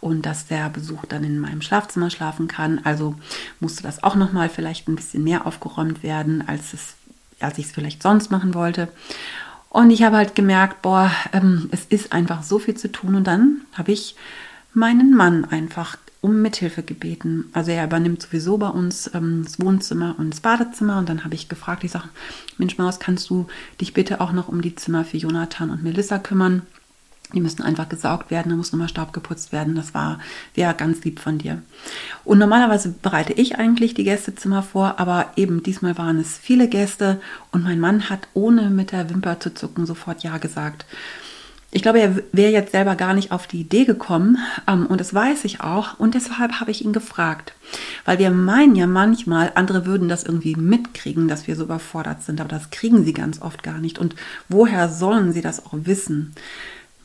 und 0.00 0.24
dass 0.24 0.46
der 0.46 0.70
Besuch 0.70 1.04
dann 1.04 1.22
in 1.22 1.38
meinem 1.38 1.60
Schlafzimmer 1.60 2.08
schlafen 2.08 2.48
kann. 2.48 2.80
Also 2.84 3.14
musste 3.60 3.82
das 3.82 4.01
auch 4.02 4.14
nochmal 4.14 4.48
vielleicht 4.48 4.88
ein 4.88 4.96
bisschen 4.96 5.24
mehr 5.24 5.46
aufgeräumt 5.46 6.02
werden, 6.02 6.46
als, 6.46 6.72
es, 6.72 6.94
als 7.40 7.58
ich 7.58 7.66
es 7.66 7.72
vielleicht 7.72 8.02
sonst 8.02 8.30
machen 8.30 8.54
wollte. 8.54 8.88
Und 9.68 9.90
ich 9.90 10.02
habe 10.02 10.16
halt 10.16 10.34
gemerkt, 10.34 10.82
boah, 10.82 11.10
ähm, 11.32 11.68
es 11.70 11.86
ist 11.86 12.12
einfach 12.12 12.42
so 12.42 12.58
viel 12.58 12.76
zu 12.76 12.92
tun. 12.92 13.14
Und 13.14 13.26
dann 13.26 13.62
habe 13.72 13.92
ich 13.92 14.16
meinen 14.74 15.14
Mann 15.14 15.44
einfach 15.46 15.96
um 16.20 16.40
Mithilfe 16.40 16.82
gebeten. 16.82 17.46
Also 17.52 17.72
er 17.72 17.84
übernimmt 17.84 18.22
sowieso 18.22 18.58
bei 18.58 18.68
uns 18.68 19.10
ähm, 19.14 19.42
das 19.44 19.58
Wohnzimmer 19.60 20.14
und 20.18 20.30
das 20.30 20.40
Badezimmer. 20.40 20.98
Und 20.98 21.08
dann 21.08 21.24
habe 21.24 21.34
ich 21.34 21.48
gefragt, 21.48 21.84
ich 21.84 21.90
sage, 21.90 22.08
Mensch 22.58 22.78
Maus, 22.78 23.00
kannst 23.00 23.28
du 23.30 23.46
dich 23.80 23.94
bitte 23.94 24.20
auch 24.20 24.32
noch 24.32 24.48
um 24.48 24.62
die 24.62 24.76
Zimmer 24.76 25.04
für 25.04 25.16
Jonathan 25.16 25.70
und 25.70 25.82
Melissa 25.82 26.18
kümmern? 26.18 26.62
Die 27.34 27.40
müssen 27.40 27.62
einfach 27.62 27.88
gesaugt 27.88 28.30
werden, 28.30 28.50
da 28.50 28.56
muss 28.56 28.72
nochmal 28.72 28.88
Staub 28.88 29.12
geputzt 29.12 29.52
werden. 29.52 29.74
Das 29.74 29.94
war 29.94 30.18
wäre 30.54 30.74
ganz 30.74 31.02
lieb 31.04 31.20
von 31.20 31.38
dir. 31.38 31.62
Und 32.24 32.38
normalerweise 32.38 32.90
bereite 32.90 33.32
ich 33.32 33.56
eigentlich 33.56 33.94
die 33.94 34.04
Gästezimmer 34.04 34.62
vor, 34.62 34.98
aber 34.98 35.32
eben 35.36 35.62
diesmal 35.62 35.96
waren 35.98 36.18
es 36.18 36.36
viele 36.38 36.68
Gäste 36.68 37.20
und 37.50 37.64
mein 37.64 37.80
Mann 37.80 38.10
hat 38.10 38.28
ohne 38.34 38.70
mit 38.70 38.92
der 38.92 39.10
Wimper 39.10 39.40
zu 39.40 39.54
zucken 39.54 39.86
sofort 39.86 40.22
Ja 40.22 40.38
gesagt. 40.38 40.86
Ich 41.74 41.80
glaube, 41.80 42.00
er 42.00 42.16
wäre 42.32 42.52
jetzt 42.52 42.72
selber 42.72 42.96
gar 42.96 43.14
nicht 43.14 43.32
auf 43.32 43.46
die 43.46 43.60
Idee 43.60 43.86
gekommen 43.86 44.36
ähm, 44.68 44.84
und 44.86 45.00
das 45.00 45.14
weiß 45.14 45.46
ich 45.46 45.62
auch 45.62 45.98
und 45.98 46.14
deshalb 46.14 46.60
habe 46.60 46.70
ich 46.70 46.84
ihn 46.84 46.92
gefragt, 46.92 47.54
weil 48.04 48.18
wir 48.18 48.30
meinen 48.30 48.76
ja 48.76 48.86
manchmal, 48.86 49.52
andere 49.54 49.86
würden 49.86 50.06
das 50.06 50.22
irgendwie 50.22 50.54
mitkriegen, 50.54 51.28
dass 51.28 51.46
wir 51.46 51.56
so 51.56 51.64
überfordert 51.64 52.22
sind, 52.22 52.42
aber 52.42 52.50
das 52.50 52.68
kriegen 52.68 53.04
sie 53.04 53.14
ganz 53.14 53.40
oft 53.40 53.62
gar 53.62 53.78
nicht 53.78 53.98
und 53.98 54.14
woher 54.50 54.90
sollen 54.90 55.32
sie 55.32 55.40
das 55.40 55.64
auch 55.64 55.72
wissen? 55.72 56.34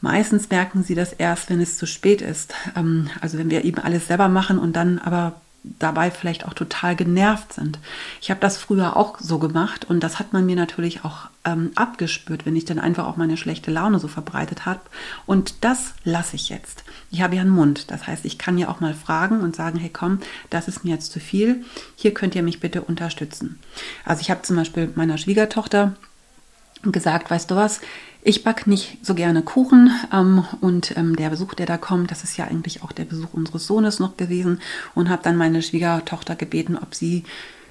Meistens 0.02 0.50
merken 0.50 0.84
sie 0.84 0.96
das 0.96 1.14
erst, 1.14 1.50
wenn 1.50 1.62
es 1.62 1.78
zu 1.78 1.86
spät 1.86 2.22
ist. 2.22 2.54
Ähm, 2.76 3.10
also 3.22 3.38
wenn 3.38 3.50
wir 3.50 3.66
eben 3.66 3.80
alles 3.80 4.08
selber 4.08 4.28
machen 4.28 4.60
und 4.60 4.76
dann 4.76 5.00
aber 5.00 5.34
dabei 5.80 6.12
vielleicht 6.12 6.46
auch 6.46 6.54
total 6.54 6.96
genervt 6.96 7.54
sind. 7.54 7.80
Ich 8.22 8.30
habe 8.30 8.40
das 8.40 8.58
früher 8.58 8.96
auch 8.96 9.20
so 9.20 9.40
gemacht 9.40 9.86
und 9.86 10.02
das 10.02 10.20
hat 10.20 10.34
man 10.34 10.46
mir 10.46 10.56
natürlich 10.56 11.04
auch 11.04 11.30
ähm, 11.46 11.72
abgespürt, 11.76 12.46
wenn 12.46 12.56
ich 12.56 12.66
dann 12.66 12.80
einfach 12.80 13.06
auch 13.06 13.18
meine 13.18 13.38
schlechte 13.38 13.72
Laune 13.72 14.00
so 14.00 14.08
verbreitet 14.08 14.66
habe. 14.66 14.80
Und 15.26 15.56
das 15.62 15.94
lasse 16.04 16.36
ich 16.36 16.50
jetzt. 16.50 16.84
Ich 17.12 17.22
habe 17.22 17.36
ja 17.36 17.42
einen 17.42 17.52
Mund. 17.52 17.92
Das 17.92 18.08
heißt, 18.08 18.26
ich 18.26 18.38
kann 18.38 18.58
ja 18.58 18.70
auch 18.70 18.80
mal 18.80 18.94
fragen 18.94 19.42
und 19.42 19.56
sagen, 19.56 19.78
hey 19.78 19.90
komm, 19.92 20.20
das 20.50 20.68
ist 20.68 20.84
mir 20.84 20.92
jetzt 20.92 21.12
zu 21.12 21.20
viel. 21.20 21.66
Hier 21.96 22.14
könnt 22.14 22.36
ihr 22.36 22.44
mich 22.44 22.60
bitte 22.60 22.82
unterstützen. 22.82 23.60
Also 24.06 24.22
ich 24.22 24.32
habe 24.32 24.44
zum 24.44 24.56
Beispiel 24.56 24.92
meiner 24.96 25.18
Schwiegertochter 25.18 25.96
gesagt, 26.84 27.30
weißt 27.30 27.50
du 27.52 27.56
was, 27.56 27.82
ich 28.28 28.44
backe 28.44 28.70
nicht 28.70 29.06
so 29.06 29.16
gerne 29.16 29.42
Kuchen 29.42 29.90
ähm, 30.12 30.44
und 30.60 30.98
ähm, 30.98 31.16
der 31.16 31.30
Besuch, 31.30 31.54
der 31.54 31.66
da 31.66 31.78
kommt, 31.78 32.12
das 32.12 32.26
ist 32.26 32.36
ja 32.36 32.44
eigentlich 32.44 32.84
auch 32.84 32.92
der 32.92 33.06
Besuch 33.06 33.34
unseres 33.34 33.66
Sohnes 33.66 34.00
noch 34.00 34.18
gewesen 34.18 34.60
und 34.96 35.08
habe 35.08 35.24
dann 35.24 35.38
meine 35.38 35.62
Schwiegertochter 35.62 36.36
gebeten, 36.36 36.78
ob 36.78 36.94
sie 36.94 37.24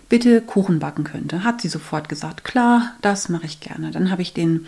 bitte 0.09 0.41
Kuchen 0.41 0.79
backen 0.79 1.05
könnte. 1.05 1.45
Hat 1.45 1.61
sie 1.61 1.69
sofort 1.69 2.09
gesagt, 2.09 2.43
klar, 2.43 2.95
das 3.03 3.29
mache 3.29 3.45
ich 3.45 3.61
gerne. 3.61 3.91
Dann 3.91 4.11
habe 4.11 4.23
ich 4.23 4.33
den 4.33 4.67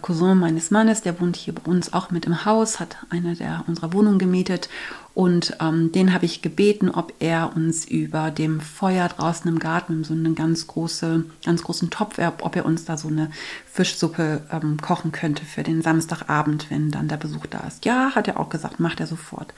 Cousin 0.00 0.38
meines 0.38 0.70
Mannes, 0.70 1.02
der 1.02 1.20
wohnt 1.20 1.36
hier 1.36 1.54
bei 1.54 1.70
uns 1.70 1.92
auch 1.92 2.10
mit 2.10 2.24
im 2.24 2.44
Haus, 2.44 2.80
hat 2.80 2.96
eine 3.10 3.34
der 3.34 3.64
unserer 3.66 3.92
Wohnungen 3.92 4.18
gemietet 4.18 4.68
und 5.14 5.56
ähm, 5.60 5.92
den 5.92 6.12
habe 6.12 6.24
ich 6.24 6.42
gebeten, 6.42 6.90
ob 6.90 7.12
er 7.20 7.52
uns 7.54 7.84
über 7.84 8.32
dem 8.32 8.60
Feuer 8.60 9.08
draußen 9.08 9.48
im 9.48 9.60
Garten, 9.60 10.02
so 10.02 10.12
einen 10.12 10.34
ganz, 10.34 10.66
große, 10.66 11.24
ganz 11.44 11.62
großen 11.62 11.90
Topf, 11.90 12.18
ob 12.40 12.56
er 12.56 12.66
uns 12.66 12.84
da 12.84 12.96
so 12.96 13.06
eine 13.06 13.30
Fischsuppe 13.72 14.42
ähm, 14.50 14.76
kochen 14.80 15.12
könnte 15.12 15.44
für 15.44 15.62
den 15.62 15.82
Samstagabend, 15.82 16.68
wenn 16.68 16.90
dann 16.90 17.06
der 17.06 17.16
Besuch 17.16 17.46
da 17.46 17.60
ist. 17.60 17.84
Ja, 17.84 18.10
hat 18.16 18.26
er 18.26 18.40
auch 18.40 18.48
gesagt, 18.48 18.80
macht 18.80 18.98
er 18.98 19.06
sofort. 19.06 19.54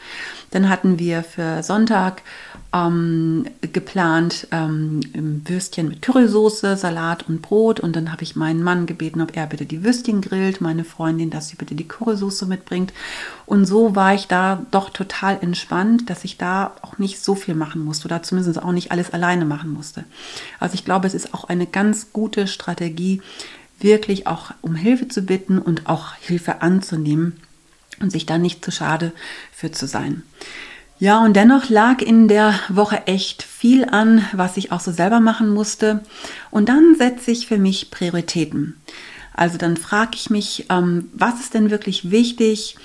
Dann 0.51 0.69
hatten 0.69 0.99
wir 0.99 1.23
für 1.23 1.63
Sonntag 1.63 2.21
ähm, 2.75 3.47
geplant 3.61 4.49
ähm, 4.51 5.01
Würstchen 5.47 5.89
mit 5.89 6.03
Currysoße, 6.03 6.77
Salat 6.77 7.27
und 7.31 7.41
Brot. 7.41 7.81
Und 7.81 7.97
dann 7.97 8.13
habe 8.13 8.25
ich 8.25 8.37
meinen 8.37 8.63
Mann 8.63 8.85
gebeten, 8.85 9.23
ob 9.23 9.35
er 9.35 9.47
bitte 9.47 9.65
die 9.65 9.83
Würstchen 9.83 10.16
grillt, 10.21 10.61
meine 10.61 10.85
Freundin, 10.85 11.31
dass 11.31 11.49
sie 11.49 11.57
bitte 11.57 11.75
die 11.75 11.89
Currysoße 11.89 12.47
mitbringt. 12.47 12.93
Und 13.47 13.65
so 13.67 13.95
war 13.95 14.15
ich 14.15 14.27
da 14.27 14.65
doch 14.71 14.91
total 14.91 15.39
entspannt, 15.41 16.11
dass 16.11 16.25
ich 16.25 16.39
da 16.39 16.75
auch 16.83 16.99
nicht 16.99 17.23
so 17.23 17.35
viel 17.35 17.55
machen 17.55 17.85
musste 17.85 18.07
oder 18.07 18.23
zumindest 18.23 18.63
auch 18.63 18.73
nicht 18.73 18.93
alles 18.93 19.13
alleine 19.13 19.45
machen 19.45 19.73
musste. 19.73 20.05
Also 20.61 20.75
ich 20.75 20.85
glaube, 20.85 21.07
es 21.07 21.15
ist 21.15 21.35
auch 21.35 21.45
eine 21.45 21.67
ganz 21.67 22.13
gute 22.13 22.47
Strategie, 22.47 23.23
wirklich 23.79 24.27
auch 24.27 24.53
um 24.63 24.75
Hilfe 24.75 25.09
zu 25.09 25.23
bitten 25.23 25.59
und 25.59 25.87
auch 25.87 26.15
Hilfe 26.15 26.63
anzunehmen 26.63 27.37
und 28.01 28.11
sich 28.11 28.27
da 28.27 28.39
nicht 28.39 28.65
zu 28.65 28.71
schade 28.71 29.13
für 29.53 29.71
zu 29.71 29.87
sein. 29.87 30.23
Ja, 30.99 31.23
und 31.23 31.37
dennoch 31.37 31.69
lag 31.69 32.01
in 32.01 32.27
der 32.27 32.59
Woche 32.71 33.07
echt 33.07 33.43
viel 33.43 33.85
an, 33.85 34.25
was 34.33 34.57
ich 34.57 34.73
auch 34.73 34.81
so 34.81 34.93
selber 34.93 35.21
machen 35.21 35.51
musste. 35.51 36.03
Und 36.51 36.71
dann 36.71 36.95
setze 36.97 37.31
ich 37.31 37.47
für 37.47 37.59
mich 37.59 37.91
Prioritäten. 37.91 38.81
Also 39.37 39.59
dann 39.59 39.77
frage 39.77 40.13
ich 40.15 40.31
mich, 40.31 40.67
ähm, 40.71 41.11
was 41.13 41.41
ist 41.41 41.55
denn 41.55 41.71
wirklich 41.71 42.11
wichtig? 42.11 42.77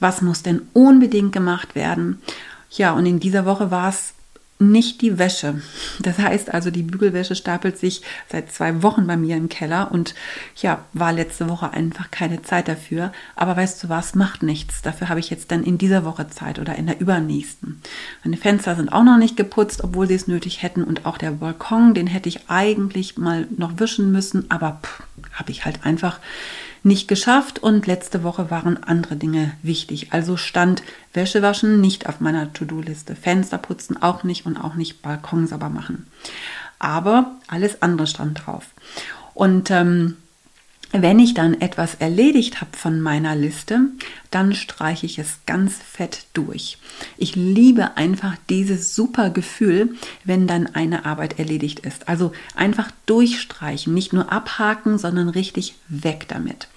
Was 0.00 0.22
muss 0.22 0.42
denn 0.42 0.62
unbedingt 0.72 1.32
gemacht 1.32 1.74
werden? 1.74 2.20
Ja, 2.70 2.92
und 2.92 3.06
in 3.06 3.20
dieser 3.20 3.44
Woche 3.44 3.70
war 3.70 3.90
es 3.90 4.14
nicht 4.58 5.02
die 5.02 5.18
Wäsche. 5.18 5.62
Das 6.00 6.18
heißt 6.18 6.52
also, 6.52 6.70
die 6.70 6.82
Bügelwäsche 6.82 7.36
stapelt 7.36 7.78
sich 7.78 8.02
seit 8.30 8.50
zwei 8.50 8.82
Wochen 8.82 9.06
bei 9.06 9.16
mir 9.16 9.36
im 9.36 9.48
Keller 9.48 9.92
und 9.92 10.14
ja, 10.56 10.84
war 10.92 11.12
letzte 11.12 11.48
Woche 11.48 11.72
einfach 11.72 12.10
keine 12.10 12.42
Zeit 12.42 12.66
dafür. 12.66 13.12
Aber 13.36 13.56
weißt 13.56 13.84
du 13.84 13.88
was, 13.88 14.14
macht 14.16 14.42
nichts. 14.42 14.82
Dafür 14.82 15.08
habe 15.08 15.20
ich 15.20 15.30
jetzt 15.30 15.52
dann 15.52 15.62
in 15.62 15.78
dieser 15.78 16.04
Woche 16.04 16.28
Zeit 16.28 16.58
oder 16.58 16.74
in 16.74 16.86
der 16.86 17.00
übernächsten. 17.00 17.80
Meine 18.24 18.36
Fenster 18.36 18.74
sind 18.74 18.92
auch 18.92 19.04
noch 19.04 19.16
nicht 19.18 19.36
geputzt, 19.36 19.84
obwohl 19.84 20.08
sie 20.08 20.14
es 20.14 20.26
nötig 20.26 20.62
hätten 20.62 20.82
und 20.82 21.06
auch 21.06 21.18
der 21.18 21.30
Balkon, 21.30 21.94
den 21.94 22.08
hätte 22.08 22.28
ich 22.28 22.48
eigentlich 22.50 23.16
mal 23.16 23.46
noch 23.56 23.78
wischen 23.78 24.10
müssen, 24.10 24.50
aber 24.50 24.80
habe 25.32 25.52
ich 25.52 25.64
halt 25.64 25.84
einfach 25.84 26.18
nicht 26.82 27.08
geschafft 27.08 27.58
und 27.58 27.86
letzte 27.86 28.22
Woche 28.22 28.50
waren 28.50 28.82
andere 28.82 29.16
Dinge 29.16 29.52
wichtig. 29.62 30.12
Also 30.12 30.36
stand 30.36 30.82
Wäsche 31.12 31.42
waschen 31.42 31.80
nicht 31.80 32.08
auf 32.08 32.20
meiner 32.20 32.52
To-Do-Liste, 32.52 33.16
Fenster 33.16 33.58
putzen 33.58 34.00
auch 34.02 34.24
nicht 34.24 34.46
und 34.46 34.56
auch 34.56 34.74
nicht 34.74 35.02
Balkon 35.02 35.46
sauber 35.46 35.68
machen. 35.68 36.06
Aber 36.78 37.32
alles 37.48 37.82
andere 37.82 38.06
stand 38.06 38.46
drauf. 38.46 38.66
Und 39.34 39.70
ähm, 39.70 40.16
wenn 40.92 41.18
ich 41.18 41.34
dann 41.34 41.60
etwas 41.60 41.94
erledigt 41.96 42.60
habe 42.60 42.76
von 42.76 43.00
meiner 43.00 43.36
Liste, 43.36 43.80
dann 44.30 44.54
streiche 44.54 45.06
ich 45.06 45.18
es 45.18 45.40
ganz 45.46 45.76
fett 45.76 46.24
durch. 46.32 46.78
Ich 47.16 47.36
liebe 47.36 47.96
einfach 47.96 48.36
dieses 48.48 48.94
super 48.94 49.30
Gefühl, 49.30 49.94
wenn 50.24 50.46
dann 50.46 50.66
eine 50.66 51.04
Arbeit 51.04 51.38
erledigt 51.38 51.80
ist. 51.80 52.08
Also 52.08 52.32
einfach 52.54 52.90
durchstreichen, 53.06 53.92
nicht 53.92 54.12
nur 54.12 54.32
abhaken, 54.32 54.98
sondern 54.98 55.28
richtig 55.28 55.74
weg 55.88 56.26
damit. 56.28 56.68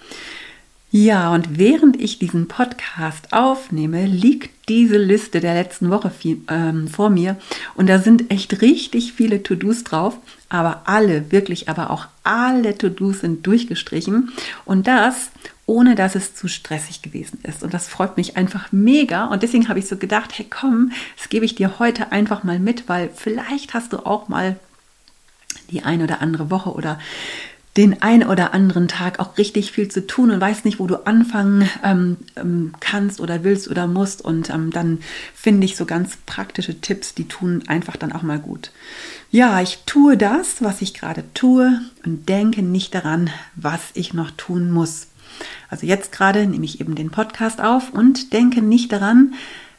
Ja, 0.94 1.32
und 1.32 1.58
während 1.58 1.98
ich 1.98 2.18
diesen 2.18 2.48
Podcast 2.48 3.32
aufnehme, 3.32 4.04
liegt 4.04 4.68
diese 4.68 4.98
Liste 4.98 5.40
der 5.40 5.54
letzten 5.54 5.88
Woche 5.88 6.10
viel, 6.10 6.42
ähm, 6.50 6.86
vor 6.86 7.08
mir 7.08 7.38
und 7.74 7.88
da 7.88 7.98
sind 7.98 8.30
echt 8.30 8.60
richtig 8.60 9.14
viele 9.14 9.42
To-Dos 9.42 9.84
drauf, 9.84 10.18
aber 10.50 10.82
alle, 10.84 11.32
wirklich, 11.32 11.70
aber 11.70 11.88
auch 11.90 12.08
alle 12.24 12.76
To-Dos 12.76 13.20
sind 13.20 13.46
durchgestrichen 13.46 14.32
und 14.66 14.86
das 14.86 15.30
ohne 15.64 15.94
dass 15.94 16.14
es 16.14 16.34
zu 16.34 16.48
stressig 16.48 17.00
gewesen 17.00 17.38
ist. 17.44 17.62
Und 17.62 17.72
das 17.72 17.88
freut 17.88 18.16
mich 18.16 18.36
einfach 18.36 18.72
mega. 18.72 19.26
Und 19.26 19.42
deswegen 19.42 19.68
habe 19.68 19.78
ich 19.78 19.86
so 19.86 19.96
gedacht, 19.96 20.36
hey 20.36 20.44
komm, 20.50 20.92
das 21.16 21.28
gebe 21.28 21.46
ich 21.46 21.54
dir 21.54 21.78
heute 21.78 22.12
einfach 22.12 22.42
mal 22.44 22.58
mit, 22.58 22.88
weil 22.88 23.08
vielleicht 23.14 23.72
hast 23.72 23.92
du 23.92 24.04
auch 24.04 24.28
mal 24.28 24.58
die 25.70 25.82
ein 25.82 26.02
oder 26.02 26.20
andere 26.20 26.50
Woche 26.50 26.72
oder 26.72 26.98
den 27.76 28.02
ein 28.02 28.26
oder 28.26 28.52
anderen 28.52 28.86
Tag 28.86 29.18
auch 29.18 29.38
richtig 29.38 29.72
viel 29.72 29.88
zu 29.88 30.06
tun 30.06 30.30
und 30.30 30.40
weißt 30.40 30.64
nicht, 30.66 30.78
wo 30.78 30.86
du 30.86 31.06
anfangen 31.06 31.68
ähm, 31.82 32.18
ähm, 32.36 32.74
kannst 32.80 33.18
oder 33.18 33.44
willst 33.44 33.70
oder 33.70 33.86
musst. 33.86 34.22
Und 34.22 34.50
ähm, 34.50 34.70
dann 34.70 34.98
finde 35.34 35.64
ich 35.64 35.76
so 35.76 35.86
ganz 35.86 36.18
praktische 36.26 36.80
Tipps, 36.80 37.14
die 37.14 37.28
tun 37.28 37.62
einfach 37.68 37.96
dann 37.96 38.12
auch 38.12 38.22
mal 38.22 38.38
gut. 38.38 38.72
Ja, 39.30 39.62
ich 39.62 39.78
tue 39.86 40.18
das, 40.18 40.62
was 40.62 40.82
ich 40.82 40.92
gerade 40.92 41.24
tue 41.32 41.80
und 42.04 42.28
denke 42.28 42.62
nicht 42.62 42.94
daran, 42.94 43.30
was 43.54 43.80
ich 43.94 44.12
noch 44.12 44.30
tun 44.32 44.70
muss. 44.70 45.06
Also 45.70 45.86
jetzt 45.86 46.12
gerade 46.12 46.46
nehme 46.46 46.66
ich 46.66 46.80
eben 46.80 46.94
den 46.94 47.10
Podcast 47.10 47.62
auf 47.62 47.90
und 47.90 48.34
denke 48.34 48.60
nicht 48.60 48.92
daran, 48.92 49.32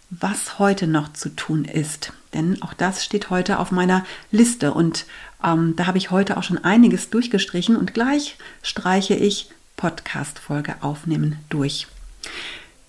was 0.10 0.58
heute 0.58 0.88
noch 0.88 1.14
zu 1.14 1.30
tun 1.30 1.66
ist. 1.66 2.14
Denn 2.34 2.62
auch 2.64 2.74
das 2.74 3.04
steht 3.06 3.30
heute 3.30 3.60
auf 3.60 3.72
meiner 3.72 4.06
Liste 4.32 4.74
und 4.74 5.06
ähm, 5.44 5.76
da 5.76 5.88
habe 5.88 5.98
ich 5.98 6.12
heute 6.12 6.38
auch 6.38 6.44
schon 6.44 6.64
einiges 6.64 7.10
durchgestrichen 7.10 7.76
und 7.76 7.94
gleich 7.94 8.38
streiche 8.62 9.16
ich 9.16 9.50
Podcast-Folge 9.78 10.76
aufnehmen 10.82 11.38
durch. 11.50 11.88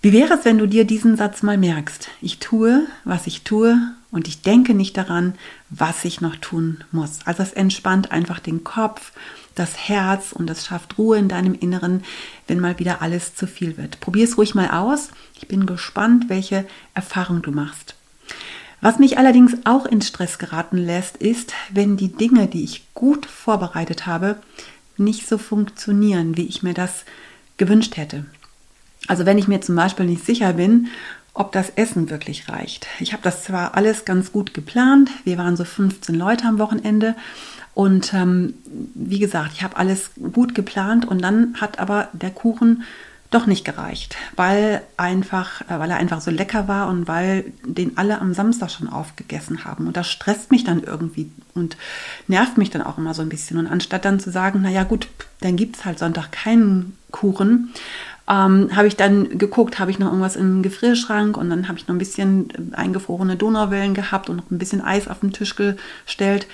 Wie 0.02 0.12
wäre 0.12 0.34
es, 0.34 0.44
wenn 0.44 0.58
du 0.58 0.66
dir 0.66 0.84
diesen 0.84 1.16
Satz 1.16 1.42
mal 1.42 1.56
merkst? 1.56 2.08
Ich 2.20 2.38
tue, 2.38 2.86
was 3.04 3.26
ich 3.26 3.42
tue 3.42 3.78
und 4.10 4.28
ich 4.28 4.42
denke 4.42 4.74
nicht 4.74 4.98
daran, 4.98 5.34
was 5.70 6.04
ich 6.04 6.20
noch 6.20 6.36
tun 6.36 6.84
muss. 6.92 7.20
Also 7.24 7.42
es 7.42 7.54
entspannt 7.54 8.12
einfach 8.12 8.38
den 8.38 8.64
Kopf, 8.64 9.12
das 9.54 9.88
Herz 9.88 10.32
und 10.32 10.50
es 10.50 10.66
schafft 10.66 10.98
Ruhe 10.98 11.16
in 11.16 11.28
deinem 11.28 11.54
Inneren, 11.54 12.04
wenn 12.46 12.60
mal 12.60 12.78
wieder 12.78 13.00
alles 13.00 13.34
zu 13.34 13.46
viel 13.46 13.78
wird. 13.78 13.98
Probier 14.00 14.24
es 14.24 14.36
ruhig 14.36 14.54
mal 14.54 14.68
aus. 14.68 15.08
Ich 15.36 15.48
bin 15.48 15.64
gespannt, 15.64 16.28
welche 16.28 16.66
Erfahrung 16.92 17.40
du 17.40 17.50
machst. 17.50 17.94
Was 18.84 18.98
mich 18.98 19.16
allerdings 19.16 19.56
auch 19.64 19.86
in 19.86 20.02
Stress 20.02 20.36
geraten 20.36 20.76
lässt, 20.76 21.16
ist, 21.16 21.54
wenn 21.70 21.96
die 21.96 22.12
Dinge, 22.12 22.48
die 22.48 22.64
ich 22.64 22.92
gut 22.92 23.24
vorbereitet 23.24 24.04
habe, 24.04 24.36
nicht 24.98 25.26
so 25.26 25.38
funktionieren, 25.38 26.36
wie 26.36 26.44
ich 26.44 26.62
mir 26.62 26.74
das 26.74 27.06
gewünscht 27.56 27.96
hätte. 27.96 28.26
Also 29.08 29.24
wenn 29.24 29.38
ich 29.38 29.48
mir 29.48 29.62
zum 29.62 29.74
Beispiel 29.74 30.04
nicht 30.04 30.26
sicher 30.26 30.52
bin, 30.52 30.88
ob 31.32 31.50
das 31.52 31.70
Essen 31.76 32.10
wirklich 32.10 32.50
reicht. 32.50 32.86
Ich 33.00 33.14
habe 33.14 33.22
das 33.22 33.42
zwar 33.42 33.74
alles 33.74 34.04
ganz 34.04 34.32
gut 34.32 34.52
geplant, 34.52 35.08
wir 35.24 35.38
waren 35.38 35.56
so 35.56 35.64
15 35.64 36.14
Leute 36.14 36.44
am 36.44 36.58
Wochenende 36.58 37.14
und 37.72 38.12
ähm, 38.12 38.52
wie 38.94 39.18
gesagt, 39.18 39.52
ich 39.54 39.62
habe 39.62 39.78
alles 39.78 40.10
gut 40.34 40.54
geplant 40.54 41.08
und 41.08 41.22
dann 41.22 41.54
hat 41.58 41.78
aber 41.78 42.10
der 42.12 42.32
Kuchen 42.32 42.82
doch 43.30 43.46
nicht 43.46 43.64
gereicht, 43.64 44.16
weil 44.36 44.82
einfach, 44.96 45.62
äh, 45.62 45.78
weil 45.78 45.90
er 45.90 45.96
einfach 45.96 46.20
so 46.20 46.30
lecker 46.30 46.68
war 46.68 46.88
und 46.88 47.08
weil 47.08 47.52
den 47.64 47.96
alle 47.96 48.20
am 48.20 48.32
Samstag 48.32 48.70
schon 48.70 48.88
aufgegessen 48.88 49.64
haben. 49.64 49.86
Und 49.86 49.96
das 49.96 50.08
stresst 50.08 50.50
mich 50.50 50.64
dann 50.64 50.82
irgendwie 50.82 51.30
und 51.54 51.76
nervt 52.28 52.58
mich 52.58 52.70
dann 52.70 52.82
auch 52.82 52.98
immer 52.98 53.14
so 53.14 53.22
ein 53.22 53.28
bisschen. 53.28 53.58
Und 53.58 53.66
anstatt 53.66 54.04
dann 54.04 54.20
zu 54.20 54.30
sagen, 54.30 54.62
naja 54.62 54.84
gut, 54.84 55.08
dann 55.40 55.56
gibt 55.56 55.76
es 55.76 55.84
halt 55.84 55.98
Sonntag 55.98 56.30
keinen 56.32 56.96
Kuchen, 57.10 57.72
ähm, 58.28 58.74
habe 58.74 58.86
ich 58.86 58.96
dann 58.96 59.38
geguckt, 59.38 59.78
habe 59.78 59.90
ich 59.90 59.98
noch 59.98 60.06
irgendwas 60.06 60.36
im 60.36 60.62
Gefrierschrank 60.62 61.36
und 61.36 61.50
dann 61.50 61.68
habe 61.68 61.78
ich 61.78 61.86
noch 61.86 61.94
ein 61.94 61.98
bisschen 61.98 62.72
eingefrorene 62.74 63.36
Donauwellen 63.36 63.92
gehabt 63.92 64.30
und 64.30 64.36
noch 64.36 64.50
ein 64.50 64.58
bisschen 64.58 64.80
Eis 64.80 65.08
auf 65.08 65.20
den 65.20 65.32
Tisch 65.32 65.54
gestellt. 65.56 66.46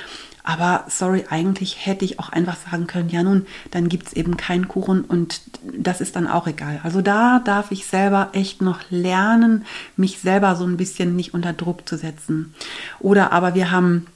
Aber 0.42 0.84
sorry, 0.88 1.26
eigentlich 1.28 1.86
hätte 1.86 2.04
ich 2.04 2.18
auch 2.18 2.30
einfach 2.30 2.56
sagen 2.56 2.86
können, 2.86 3.10
ja 3.10 3.22
nun, 3.22 3.46
dann 3.70 3.88
gibt 3.88 4.08
es 4.08 4.12
eben 4.14 4.36
keinen 4.36 4.68
Kuchen 4.68 5.04
und 5.04 5.42
das 5.62 6.00
ist 6.00 6.16
dann 6.16 6.26
auch 6.26 6.46
egal. 6.46 6.80
Also 6.82 7.02
da 7.02 7.40
darf 7.40 7.70
ich 7.70 7.86
selber 7.86 8.30
echt 8.32 8.62
noch 8.62 8.78
lernen, 8.90 9.64
mich 9.96 10.18
selber 10.18 10.56
so 10.56 10.64
ein 10.64 10.76
bisschen 10.76 11.16
nicht 11.16 11.34
unter 11.34 11.52
Druck 11.52 11.88
zu 11.88 11.96
setzen. 11.96 12.54
Oder 13.00 13.32
aber 13.32 13.54
wir 13.54 13.70
haben 13.70 14.06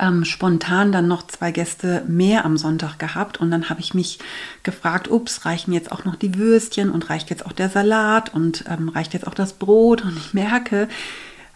ähm, 0.00 0.24
spontan 0.24 0.92
dann 0.92 1.08
noch 1.08 1.26
zwei 1.26 1.50
Gäste 1.50 2.04
mehr 2.06 2.44
am 2.44 2.56
Sonntag 2.56 2.98
gehabt 2.98 3.38
und 3.40 3.50
dann 3.50 3.70
habe 3.70 3.80
ich 3.80 3.94
mich 3.94 4.18
gefragt, 4.62 5.10
ups, 5.10 5.44
reichen 5.44 5.72
jetzt 5.72 5.90
auch 5.90 6.04
noch 6.04 6.16
die 6.16 6.36
Würstchen 6.36 6.90
und 6.90 7.10
reicht 7.10 7.30
jetzt 7.30 7.46
auch 7.46 7.52
der 7.52 7.70
Salat 7.70 8.34
und 8.34 8.64
ähm, 8.68 8.88
reicht 8.88 9.14
jetzt 9.14 9.26
auch 9.26 9.34
das 9.34 9.54
Brot 9.54 10.04
und 10.04 10.16
ich 10.16 10.34
merke, 10.34 10.88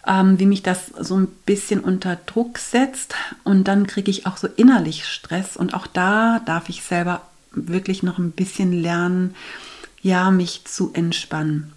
ähm, 0.07 0.39
wie 0.39 0.45
mich 0.45 0.63
das 0.63 0.87
so 0.87 1.17
ein 1.17 1.27
bisschen 1.45 1.79
unter 1.79 2.15
Druck 2.15 2.57
setzt 2.57 3.15
und 3.43 3.67
dann 3.67 3.87
kriege 3.87 4.11
ich 4.11 4.25
auch 4.25 4.37
so 4.37 4.47
innerlich 4.55 5.05
Stress 5.05 5.57
und 5.57 5.73
auch 5.73 5.87
da 5.87 6.41
darf 6.45 6.69
ich 6.69 6.83
selber 6.83 7.21
wirklich 7.51 8.03
noch 8.03 8.17
ein 8.17 8.31
bisschen 8.31 8.71
lernen, 8.73 9.35
ja, 10.01 10.31
mich 10.31 10.65
zu 10.65 10.91
entspannen. 10.93 11.71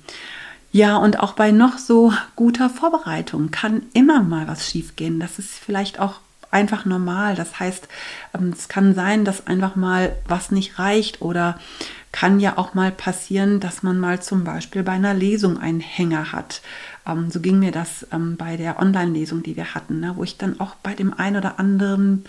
Ja, 0.72 0.96
und 0.96 1.20
auch 1.20 1.32
bei 1.32 1.52
noch 1.52 1.78
so 1.78 2.12
guter 2.34 2.68
Vorbereitung 2.68 3.50
kann 3.50 3.82
immer 3.94 4.22
mal 4.22 4.48
was 4.48 4.68
schiefgehen. 4.68 5.20
Das 5.20 5.38
ist 5.38 5.50
vielleicht 5.54 6.00
auch 6.00 6.20
einfach 6.50 6.84
normal. 6.84 7.34
Das 7.34 7.58
heißt, 7.58 7.88
ähm, 8.34 8.52
es 8.56 8.68
kann 8.68 8.94
sein, 8.94 9.24
dass 9.24 9.46
einfach 9.46 9.76
mal 9.76 10.14
was 10.26 10.50
nicht 10.50 10.78
reicht 10.78 11.22
oder 11.22 11.58
kann 12.16 12.40
ja 12.40 12.56
auch 12.56 12.72
mal 12.72 12.92
passieren, 12.92 13.60
dass 13.60 13.82
man 13.82 14.00
mal 14.00 14.22
zum 14.22 14.42
Beispiel 14.42 14.82
bei 14.82 14.92
einer 14.92 15.12
Lesung 15.12 15.58
einen 15.58 15.80
Hänger 15.80 16.32
hat. 16.32 16.62
Ähm, 17.06 17.30
so 17.30 17.40
ging 17.40 17.58
mir 17.58 17.72
das 17.72 18.06
ähm, 18.10 18.38
bei 18.38 18.56
der 18.56 18.78
Online-Lesung, 18.80 19.42
die 19.42 19.54
wir 19.54 19.74
hatten, 19.74 20.00
ne, 20.00 20.14
wo 20.16 20.24
ich 20.24 20.38
dann 20.38 20.58
auch 20.58 20.76
bei 20.76 20.94
dem 20.94 21.12
einen 21.12 21.36
oder 21.36 21.58
anderen 21.58 22.24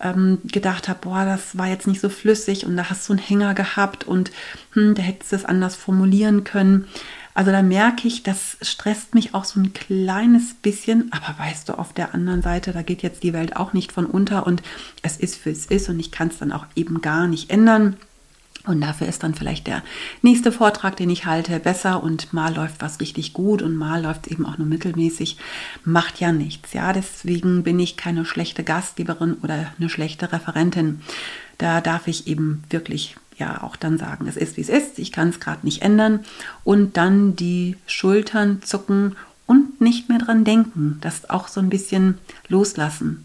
ähm, 0.00 0.38
gedacht 0.44 0.88
habe, 0.88 1.00
boah, 1.02 1.26
das 1.26 1.58
war 1.58 1.66
jetzt 1.66 1.86
nicht 1.86 2.00
so 2.00 2.08
flüssig 2.08 2.64
und 2.64 2.78
da 2.78 2.88
hast 2.88 3.06
du 3.06 3.12
einen 3.12 3.20
Hänger 3.20 3.52
gehabt 3.52 4.04
und 4.04 4.30
hm, 4.72 4.94
da 4.94 5.02
hättest 5.02 5.32
du 5.32 5.36
es 5.36 5.44
anders 5.44 5.76
formulieren 5.76 6.42
können. 6.42 6.86
Also 7.34 7.52
da 7.52 7.60
merke 7.60 8.08
ich, 8.08 8.22
das 8.22 8.56
stresst 8.62 9.14
mich 9.14 9.34
auch 9.34 9.44
so 9.44 9.60
ein 9.60 9.74
kleines 9.74 10.54
bisschen, 10.54 11.12
aber 11.12 11.38
weißt 11.38 11.68
du, 11.68 11.74
auf 11.74 11.92
der 11.92 12.14
anderen 12.14 12.40
Seite, 12.40 12.72
da 12.72 12.80
geht 12.80 13.02
jetzt 13.02 13.22
die 13.22 13.34
Welt 13.34 13.54
auch 13.56 13.74
nicht 13.74 13.92
von 13.92 14.06
unter 14.06 14.46
und 14.46 14.62
es 15.02 15.18
ist, 15.18 15.44
wie 15.44 15.50
es 15.50 15.66
ist 15.66 15.90
und 15.90 16.00
ich 16.00 16.10
kann 16.10 16.28
es 16.28 16.38
dann 16.38 16.52
auch 16.52 16.64
eben 16.74 17.02
gar 17.02 17.28
nicht 17.28 17.50
ändern. 17.50 17.98
Und 18.66 18.82
dafür 18.82 19.08
ist 19.08 19.22
dann 19.22 19.34
vielleicht 19.34 19.66
der 19.66 19.82
nächste 20.20 20.52
Vortrag, 20.52 20.96
den 20.96 21.08
ich 21.08 21.24
halte, 21.24 21.58
besser 21.60 22.02
und 22.02 22.32
mal 22.34 22.54
läuft 22.54 22.82
was 22.82 23.00
richtig 23.00 23.32
gut 23.32 23.62
und 23.62 23.74
mal 23.74 24.02
läuft 24.02 24.26
es 24.26 24.32
eben 24.32 24.44
auch 24.44 24.58
nur 24.58 24.66
mittelmäßig. 24.66 25.38
Macht 25.84 26.20
ja 26.20 26.30
nichts. 26.30 26.74
Ja, 26.74 26.92
deswegen 26.92 27.62
bin 27.62 27.78
ich 27.78 27.96
keine 27.96 28.26
schlechte 28.26 28.62
Gastgeberin 28.62 29.38
oder 29.42 29.72
eine 29.78 29.88
schlechte 29.88 30.30
Referentin. 30.30 31.00
Da 31.56 31.80
darf 31.80 32.06
ich 32.06 32.26
eben 32.26 32.62
wirklich 32.68 33.16
ja 33.38 33.62
auch 33.62 33.76
dann 33.76 33.96
sagen, 33.96 34.26
es 34.28 34.36
ist 34.36 34.58
wie 34.58 34.60
es 34.60 34.68
ist, 34.68 34.98
ich 34.98 35.12
kann 35.12 35.30
es 35.30 35.40
gerade 35.40 35.64
nicht 35.64 35.80
ändern 35.80 36.20
und 36.62 36.98
dann 36.98 37.34
die 37.36 37.76
Schultern 37.86 38.60
zucken 38.62 39.16
und 39.46 39.80
nicht 39.80 40.08
mehr 40.08 40.18
dran 40.18 40.44
denken. 40.44 40.98
Das 41.00 41.28
auch 41.28 41.48
so 41.48 41.60
ein 41.60 41.70
bisschen 41.70 42.18
loslassen. 42.48 43.24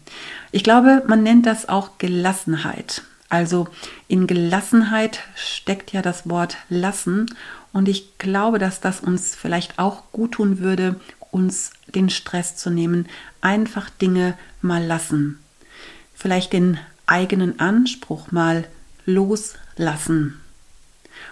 Ich 0.50 0.64
glaube, 0.64 1.04
man 1.06 1.22
nennt 1.22 1.46
das 1.46 1.68
auch 1.68 1.98
Gelassenheit. 1.98 3.02
Also 3.28 3.68
in 4.08 4.26
Gelassenheit 4.26 5.20
steckt 5.34 5.92
ja 5.92 6.02
das 6.02 6.28
Wort 6.28 6.56
lassen 6.68 7.26
und 7.72 7.88
ich 7.88 8.18
glaube, 8.18 8.58
dass 8.58 8.80
das 8.80 9.00
uns 9.00 9.34
vielleicht 9.34 9.78
auch 9.78 10.04
gut 10.12 10.32
tun 10.32 10.60
würde, 10.60 11.00
uns 11.30 11.72
den 11.86 12.08
Stress 12.08 12.56
zu 12.56 12.70
nehmen, 12.70 13.08
einfach 13.40 13.90
Dinge 13.90 14.38
mal 14.62 14.84
lassen. 14.84 15.38
Vielleicht 16.14 16.52
den 16.52 16.78
eigenen 17.06 17.60
Anspruch 17.60 18.32
mal 18.32 18.66
loslassen. 19.04 20.40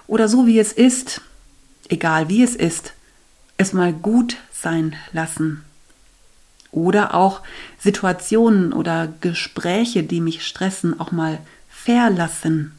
Oder 0.07 0.29
so 0.29 0.47
wie 0.47 0.59
es 0.59 0.73
ist, 0.73 1.21
egal 1.89 2.29
wie 2.29 2.43
es 2.43 2.55
ist, 2.55 2.93
es 3.57 3.73
mal 3.73 3.93
gut 3.93 4.37
sein 4.53 4.97
lassen. 5.13 5.65
Oder 6.71 7.15
auch 7.15 7.41
Situationen 7.79 8.73
oder 8.73 9.13
Gespräche, 9.21 10.03
die 10.03 10.21
mich 10.21 10.45
stressen, 10.47 10.99
auch 10.99 11.13
mal 11.13 11.39
verlassen. 11.85 12.73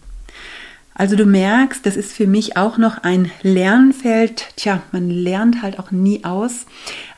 Also 0.97 1.17
du 1.17 1.25
merkst, 1.25 1.85
das 1.85 1.97
ist 1.97 2.13
für 2.13 2.25
mich 2.25 2.55
auch 2.55 2.77
noch 2.77 3.03
ein 3.03 3.29
Lernfeld. 3.41 4.45
Tja, 4.55 4.81
man 4.93 5.09
lernt 5.09 5.61
halt 5.61 5.77
auch 5.77 5.91
nie 5.91 6.23
aus. 6.23 6.65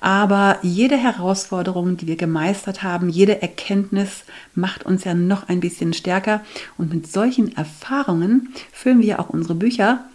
Aber 0.02 0.58
jede 0.63 0.97
Herausforderung, 0.97 1.95
die 1.95 2.08
wir 2.08 2.15
gemeistert 2.15 2.82
haben, 2.82 3.08
jede 3.08 3.39
Erkenntnis 3.43 4.23
macht 4.56 4.84
uns 4.84 5.04
ja 5.04 5.13
noch 5.13 5.47
ein 5.47 5.60
bisschen 5.60 5.93
stärker. 5.93 6.41
Und 6.80 6.91
mit 6.91 7.12
solchen 7.12 7.56
Erfahrungen 7.56 8.50
füllen 8.73 9.04
wir 9.04 9.19
auch 9.19 9.30
unsere 9.30 9.54
Bücher, 9.54 10.06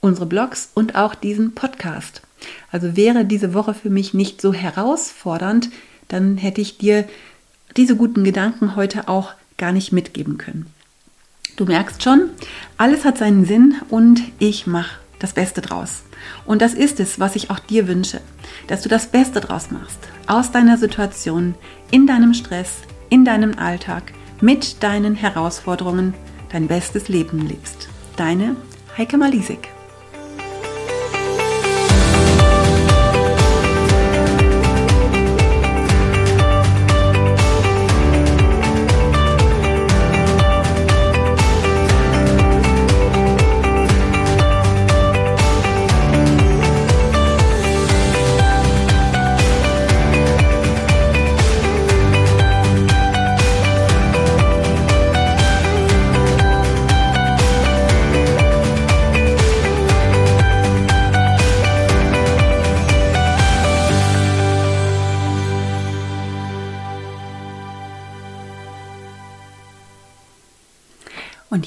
unsere 0.00 0.26
Blogs 0.26 0.70
und 0.74 0.94
auch 0.94 1.16
diesen 1.16 1.56
Podcast. 1.56 2.22
Also 2.70 2.96
wäre 2.96 3.24
diese 3.24 3.52
Woche 3.52 3.74
für 3.74 3.90
mich 3.90 4.14
nicht 4.14 4.40
so 4.40 4.52
herausfordernd, 4.52 5.70
dann 6.06 6.36
hätte 6.36 6.60
ich 6.60 6.78
dir 6.78 7.04
diese 7.76 7.96
guten 7.96 8.22
Gedanken 8.22 8.76
heute 8.76 9.08
auch 9.08 9.32
gar 9.56 9.72
nicht 9.72 9.90
mitgeben 9.90 10.38
können. 10.38 10.72
Du 11.58 11.64
merkst 11.64 12.04
schon, 12.04 12.30
alles 12.76 13.04
hat 13.04 13.18
seinen 13.18 13.44
Sinn 13.44 13.74
und 13.88 14.22
ich 14.38 14.68
mache 14.68 15.00
das 15.18 15.32
Beste 15.32 15.60
draus. 15.60 16.04
Und 16.46 16.62
das 16.62 16.72
ist 16.72 17.00
es, 17.00 17.18
was 17.18 17.34
ich 17.34 17.50
auch 17.50 17.58
dir 17.58 17.88
wünsche, 17.88 18.20
dass 18.68 18.82
du 18.82 18.88
das 18.88 19.08
Beste 19.08 19.40
draus 19.40 19.72
machst. 19.72 19.98
Aus 20.28 20.52
deiner 20.52 20.76
Situation, 20.76 21.56
in 21.90 22.06
deinem 22.06 22.32
Stress, 22.32 22.76
in 23.08 23.24
deinem 23.24 23.58
Alltag, 23.58 24.12
mit 24.40 24.84
deinen 24.84 25.16
Herausforderungen 25.16 26.14
dein 26.52 26.68
bestes 26.68 27.08
Leben 27.08 27.48
lebst. 27.48 27.88
Deine 28.16 28.54
Heike 28.96 29.18
Malisik. 29.18 29.68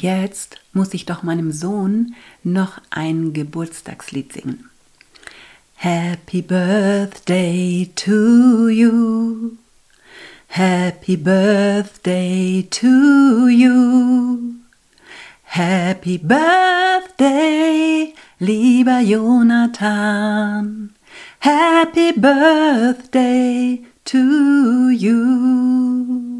Jetzt 0.01 0.59
muss 0.73 0.95
ich 0.95 1.05
doch 1.05 1.21
meinem 1.21 1.51
Sohn 1.51 2.15
noch 2.43 2.81
ein 2.89 3.33
Geburtstagslied 3.33 4.33
singen. 4.33 4.67
Happy 5.75 6.41
Birthday 6.41 7.87
to 7.95 8.67
you. 8.69 9.57
Happy 10.47 11.15
Birthday 11.17 12.67
to 12.71 13.47
you. 13.47 14.55
Happy 15.43 16.17
Birthday, 16.17 17.35
lieber 18.39 19.01
Jonathan. 19.01 20.95
Happy 21.41 22.11
Birthday 22.13 23.85
to 24.03 24.89
you. 24.89 26.30